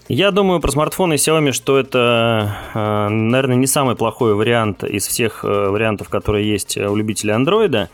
Я 0.08 0.30
думаю 0.30 0.58
про 0.60 0.70
смартфоны 0.70 1.14
Xiaomi, 1.16 1.52
что 1.52 1.78
это, 1.78 2.56
э, 2.72 3.08
наверное, 3.10 3.56
не 3.56 3.66
самый 3.66 3.96
плохой 3.96 4.34
вариант 4.34 4.84
из 4.84 5.06
всех 5.06 5.44
э, 5.44 5.68
вариантов, 5.68 6.08
которые 6.08 6.50
есть 6.50 6.78
у 6.78 6.96
любителей 6.96 7.34
Android. 7.34 7.88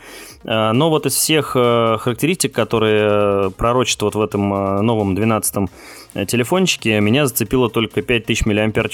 Но 0.45 0.89
вот 0.89 1.05
из 1.05 1.13
всех 1.13 1.47
характеристик, 1.47 2.53
которые 2.53 3.51
пророчат 3.51 4.01
вот 4.01 4.15
в 4.15 4.21
этом 4.21 4.47
новом 4.85 5.13
12 5.13 5.69
телефончике, 6.25 7.01
меня 7.01 7.25
зацепило 7.27 7.69
только 7.69 8.01
5000 8.01 8.45
мАч. 8.45 8.93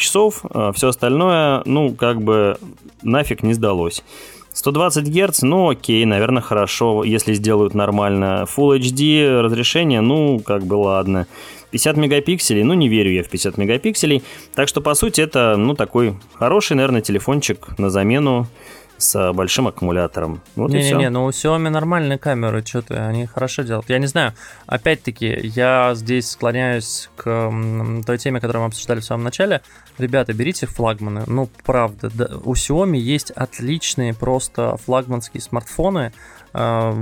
Все 0.76 0.88
остальное, 0.88 1.62
ну, 1.65 1.93
как 1.93 2.23
бы 2.23 2.58
нафиг 3.04 3.43
не 3.43 3.54
сдалось. 3.54 4.04
120 4.63 5.10
Гц, 5.10 5.41
ну 5.41 5.71
окей, 5.71 6.06
наверное, 6.06 6.41
хорошо, 6.41 7.04
если 7.04 7.34
сделают 7.34 7.73
нормально. 7.73 8.45
Full 8.47 8.80
HD 8.80 9.41
разрешение, 9.41 9.99
ну, 9.99 10.39
как 10.39 10.63
бы 10.63 10.76
ладно. 10.76 11.28
50 11.71 11.97
мегапикселей, 11.97 12.63
ну, 12.63 12.73
не 12.73 12.88
верю 12.88 13.12
я 13.12 13.23
в 13.23 13.28
50 13.28 13.58
мегапикселей. 13.58 14.23
Так 14.56 14.69
что, 14.69 14.80
по 14.80 14.93
сути, 14.93 15.19
это, 15.19 15.58
ну, 15.58 15.73
такой 15.73 16.15
хороший, 16.36 16.78
наверное, 16.78 17.02
телефончик 17.02 17.78
на 17.78 17.89
замену 17.89 18.47
с 19.04 19.34
большим 19.34 19.68
аккумулятором. 19.68 20.42
Вот 20.56 20.72
Не-не-не, 20.72 21.10
но 21.10 21.22
ну, 21.22 21.26
у 21.26 21.30
Xiaomi 21.30 21.70
нормальные 21.70 22.18
камеры, 22.18 22.63
что-то 22.66 23.08
они 23.08 23.26
хорошо 23.26 23.63
делают. 23.63 23.89
Я 23.89 24.00
не 24.00 24.08
знаю, 24.08 24.34
опять-таки, 24.66 25.39
я 25.44 25.92
здесь 25.96 26.30
склоняюсь 26.30 27.10
к 27.16 27.52
той 28.06 28.18
теме, 28.18 28.39
которую 28.39 28.63
мы 28.63 28.68
обсуждали 28.68 29.02
в 29.02 29.06
самом 29.06 29.24
начале. 29.24 29.62
Ребята, 29.98 30.34
берите 30.34 30.66
флагманы. 30.66 31.24
Ну, 31.28 31.50
правда, 31.63 32.10
да, 32.13 32.30
у 32.44 32.54
Xiaomi 32.54 32.98
есть 32.98 33.32
отличные 33.32 34.13
просто 34.13 34.78
флагманские 34.78 35.42
смартфоны, 35.42 36.13
а, 36.54 36.96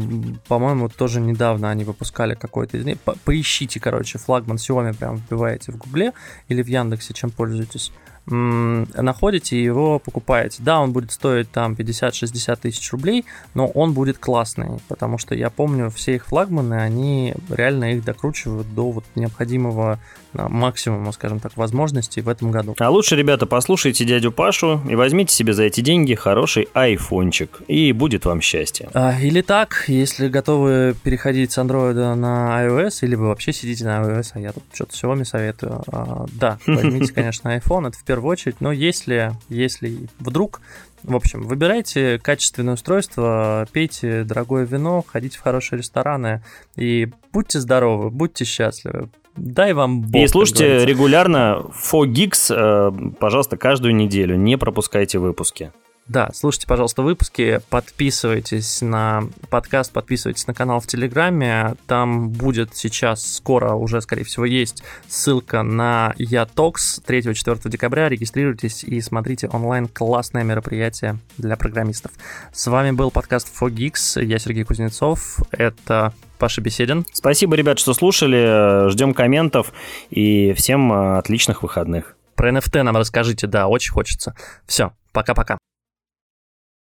по-моему, 0.47 0.89
тоже 0.89 1.19
недавно 1.19 1.69
они 1.69 1.83
выпускали 1.83 2.35
какой-то 2.35 2.77
из 2.77 2.85
них. 2.85 2.97
Поищите, 3.25 3.79
короче, 3.79 4.17
флагман 4.17 4.57
Xiaomi, 4.57 4.97
прям 4.97 5.17
вбиваете 5.17 5.71
в 5.71 5.77
Гугле 5.77 6.13
или 6.47 6.63
в 6.63 6.67
Яндексе, 6.67 7.13
чем 7.13 7.29
пользуетесь 7.29 7.91
находите 8.27 9.57
и 9.57 9.63
его 9.63 9.99
покупаете. 9.99 10.61
Да, 10.63 10.79
он 10.79 10.91
будет 10.91 11.11
стоить 11.11 11.51
там 11.51 11.73
50-60 11.73 12.59
тысяч 12.61 12.91
рублей, 12.91 13.25
но 13.53 13.67
он 13.67 13.93
будет 13.93 14.17
классный, 14.17 14.79
потому 14.87 15.17
что 15.17 15.35
я 15.35 15.49
помню 15.49 15.89
все 15.89 16.15
их 16.15 16.25
флагманы, 16.25 16.75
они 16.75 17.33
реально 17.49 17.93
их 17.93 18.03
докручивают 18.03 18.73
до 18.73 18.91
вот 18.91 19.05
необходимого 19.15 19.99
максимума, 20.33 21.11
скажем 21.11 21.39
так, 21.39 21.57
возможностей 21.57 22.21
в 22.21 22.29
этом 22.29 22.51
году. 22.51 22.75
А 22.79 22.89
лучше, 22.89 23.15
ребята, 23.15 23.45
послушайте 23.45 24.05
дядю 24.05 24.31
Пашу 24.31 24.81
и 24.89 24.95
возьмите 24.95 25.33
себе 25.33 25.53
за 25.53 25.63
эти 25.63 25.81
деньги 25.81 26.15
хороший 26.15 26.67
айфончик, 26.73 27.61
и 27.67 27.91
будет 27.91 28.25
вам 28.25 28.41
счастье. 28.41 28.89
А, 28.93 29.19
или 29.19 29.41
так, 29.41 29.85
если 29.87 30.29
готовы 30.29 30.95
переходить 31.03 31.51
с 31.51 31.57
Android 31.57 32.15
на 32.15 32.65
iOS, 32.65 32.99
или 33.01 33.15
вы 33.15 33.27
вообще 33.27 33.51
сидите 33.51 33.85
на 33.85 34.01
iOS, 34.01 34.31
а 34.33 34.39
я 34.39 34.51
тут 34.53 34.63
что-то 34.73 34.93
Xiaomi 34.93 35.25
советую. 35.25 35.83
А, 35.87 36.25
да, 36.31 36.57
возьмите, 36.67 37.13
конечно, 37.13 37.55
iPhone, 37.57 37.89
это 37.89 37.97
в 37.97 38.03
первую 38.11 38.31
очередь, 38.33 38.59
но 38.59 38.73
если, 38.73 39.31
если 39.47 40.07
вдруг 40.19 40.59
в 41.03 41.15
общем, 41.15 41.43
выбирайте 41.43 42.19
качественное 42.19 42.73
устройство, 42.73 43.65
пейте 43.71 44.23
дорогое 44.23 44.65
вино, 44.65 45.03
ходите 45.07 45.37
в 45.37 45.41
хорошие 45.41 45.79
рестораны 45.79 46.43
и 46.75 47.07
будьте 47.31 47.59
здоровы, 47.59 48.09
будьте 48.09 48.43
счастливы. 48.43 49.09
Дай 49.37 49.71
вам 49.73 50.01
бог. 50.01 50.21
И 50.21 50.27
слушайте 50.27 50.85
регулярно 50.85 51.63
4Geeks, 51.91 52.53
э, 52.53 53.13
пожалуйста, 53.19 53.55
каждую 53.55 53.95
неделю. 53.95 54.35
Не 54.35 54.57
пропускайте 54.57 55.19
выпуски. 55.19 55.71
Да, 56.07 56.29
слушайте, 56.33 56.67
пожалуйста, 56.67 57.03
выпуски, 57.03 57.61
подписывайтесь 57.69 58.81
на 58.81 59.23
подкаст, 59.49 59.93
подписывайтесь 59.93 60.45
на 60.45 60.53
канал 60.53 60.81
в 60.81 60.87
Телеграме. 60.87 61.75
Там 61.87 62.29
будет 62.29 62.75
сейчас, 62.75 63.35
скоро 63.35 63.75
уже, 63.75 64.01
скорее 64.01 64.25
всего, 64.25 64.45
есть 64.45 64.83
ссылка 65.07 65.63
на 65.63 66.13
Ятокс 66.17 66.99
3-4 67.07 67.69
декабря. 67.69 68.09
Регистрируйтесь 68.09 68.83
и 68.83 68.99
смотрите 68.99 69.47
онлайн 69.47 69.87
классное 69.87 70.43
мероприятие 70.43 71.17
для 71.37 71.55
программистов. 71.55 72.11
С 72.51 72.67
вами 72.67 72.91
был 72.91 73.09
подкаст 73.09 73.47
4Geeks. 73.57 74.21
Я 74.23 74.37
Сергей 74.37 74.65
Кузнецов. 74.65 75.39
Это 75.51 76.13
Паша 76.39 76.59
Беседин. 76.59 77.05
Спасибо, 77.13 77.55
ребят, 77.55 77.79
что 77.79 77.93
слушали. 77.93 78.89
Ждем 78.89 79.13
комментов 79.13 79.71
и 80.09 80.51
всем 80.53 80.91
э, 80.91 81.19
отличных 81.19 81.63
выходных. 81.63 82.17
Про 82.35 82.51
NFT 82.51 82.81
нам 82.81 82.97
расскажите, 82.97 83.47
да, 83.47 83.67
очень 83.67 83.93
хочется. 83.93 84.35
Все, 84.65 84.91
пока-пока. 85.13 85.57